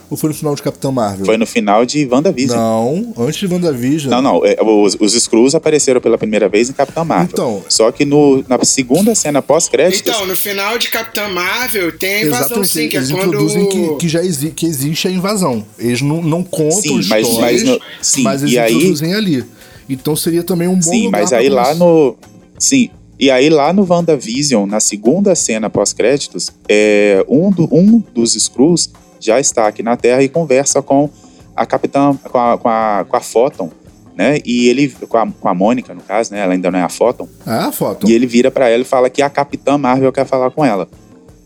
[0.09, 1.25] Ou foi no final de Capitão Marvel?
[1.25, 2.57] Foi no final de WandaVision.
[2.57, 4.09] Não, antes de WandaVision.
[4.09, 4.45] Não, não.
[4.45, 7.29] É, os, os Skrulls apareceram pela primeira vez em Capitão Marvel.
[7.33, 7.63] Então.
[7.67, 10.13] Só que no, na segunda cena pós-créditos.
[10.13, 13.27] Então, no final de Capitão Marvel tem a invasão Exatamente, sim, que eles é quando.
[13.27, 15.65] introduzem que, que já exi que existe a invasão.
[15.77, 19.19] Eles não, não contam sim, histórias, mas, mas, no, sim, mas eles e introduzem aí,
[19.19, 19.45] ali.
[19.89, 22.15] Então seria também um bom Sim, lugar mas aí lá no.
[22.57, 22.89] Sim,
[23.19, 28.91] e aí, lá no WandaVision, na segunda cena pós-créditos, é, um, do, um dos Skrulls
[29.19, 31.09] já está aqui na Terra e conversa com
[31.55, 33.71] a Capitã, com a, com a, com a Photon,
[34.15, 34.39] né?
[34.45, 36.41] E ele, com a, com a Mônica, no caso, né?
[36.41, 37.27] Ela ainda não é a Photon.
[37.45, 38.07] Ah, a Photon.
[38.07, 40.87] E ele vira para ela e fala que a Capitã Marvel quer falar com ela.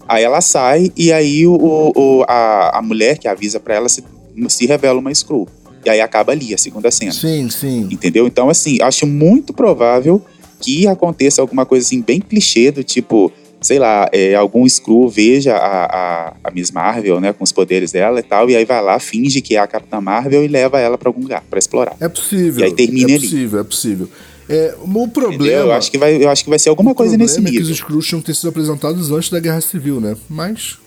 [0.08, 4.04] Aí ela sai e aí o, o a, a mulher que avisa para ela se,
[4.50, 5.48] se revela uma Skrull.
[5.86, 7.14] E aí acaba ali a segunda cena.
[7.14, 7.88] Sim, sim.
[7.90, 8.28] Entendeu?
[8.28, 10.22] Então, assim, acho muito provável
[10.62, 15.56] que aconteça alguma coisa assim bem clichê do tipo, sei lá, é, algum Screw veja
[15.56, 18.82] a, a, a, Miss Marvel, né, com os poderes dela e tal, e aí vai
[18.82, 21.96] lá, finge que é a Capitã Marvel e leva ela para algum lugar para explorar.
[22.00, 22.62] É possível.
[22.62, 23.26] E aí termina é ali.
[23.26, 24.10] É possível, é possível.
[24.50, 25.62] É, o problema.
[25.62, 27.54] Eu acho que vai, eu acho que vai ser alguma coisa nesse nível.
[27.54, 30.18] É que os Skrulls tinham que ter sido apresentados antes da Guerra Civil, né?
[30.30, 30.78] Mas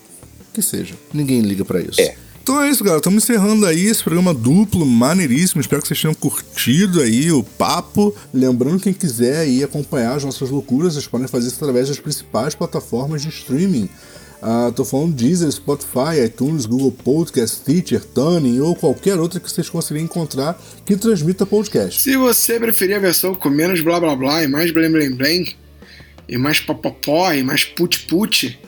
[0.53, 0.93] que seja.
[1.13, 1.99] Ninguém liga para isso.
[1.99, 2.15] É.
[2.45, 2.99] Então é isso, galera.
[2.99, 5.61] Estamos encerrando aí esse programa duplo, maneiríssimo.
[5.61, 8.15] Espero que vocês tenham curtido aí o papo.
[8.31, 12.53] Lembrando, quem quiser aí acompanhar as nossas loucuras, vocês podem fazer isso através das principais
[12.53, 13.89] plataformas de streaming.
[14.43, 20.05] Uh, falando Deezer, Spotify, iTunes, Google Podcast, Teacher, Tuning ou qualquer outra que vocês conseguirem
[20.05, 21.99] encontrar que transmita podcast.
[21.99, 25.55] Se você preferir a versão com menos blá blá blá e mais blém blém blém,
[26.29, 28.59] e mais popopó e mais put put,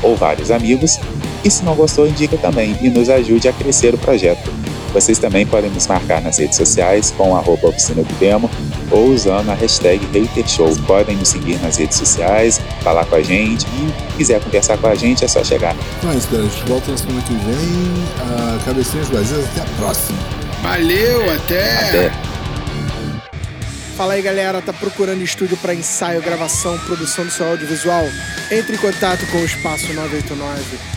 [0.03, 0.99] ou vários amigos.
[1.43, 4.51] E se não gostou, indique também e nos ajude a crescer o projeto.
[4.93, 8.49] Vocês também podem nos marcar nas redes sociais com arroba oficina do demo
[8.91, 10.75] ou usando a hashtag HaterShow.
[10.85, 14.95] Podem nos seguir nas redes sociais, falar com a gente e quiser conversar com a
[14.95, 15.75] gente é só chegar.
[15.97, 16.47] Então é isso, galera.
[16.47, 18.57] A gente volta na semana que vem.
[18.57, 20.19] Uh, cabecinhas vazias, até a próxima.
[20.61, 21.89] Valeu, até!
[21.89, 22.11] Até.
[23.95, 28.05] Fala aí galera, tá procurando estúdio para ensaio, gravação, produção do seu audiovisual?
[28.51, 30.96] Entre em contato com o Espaço 989.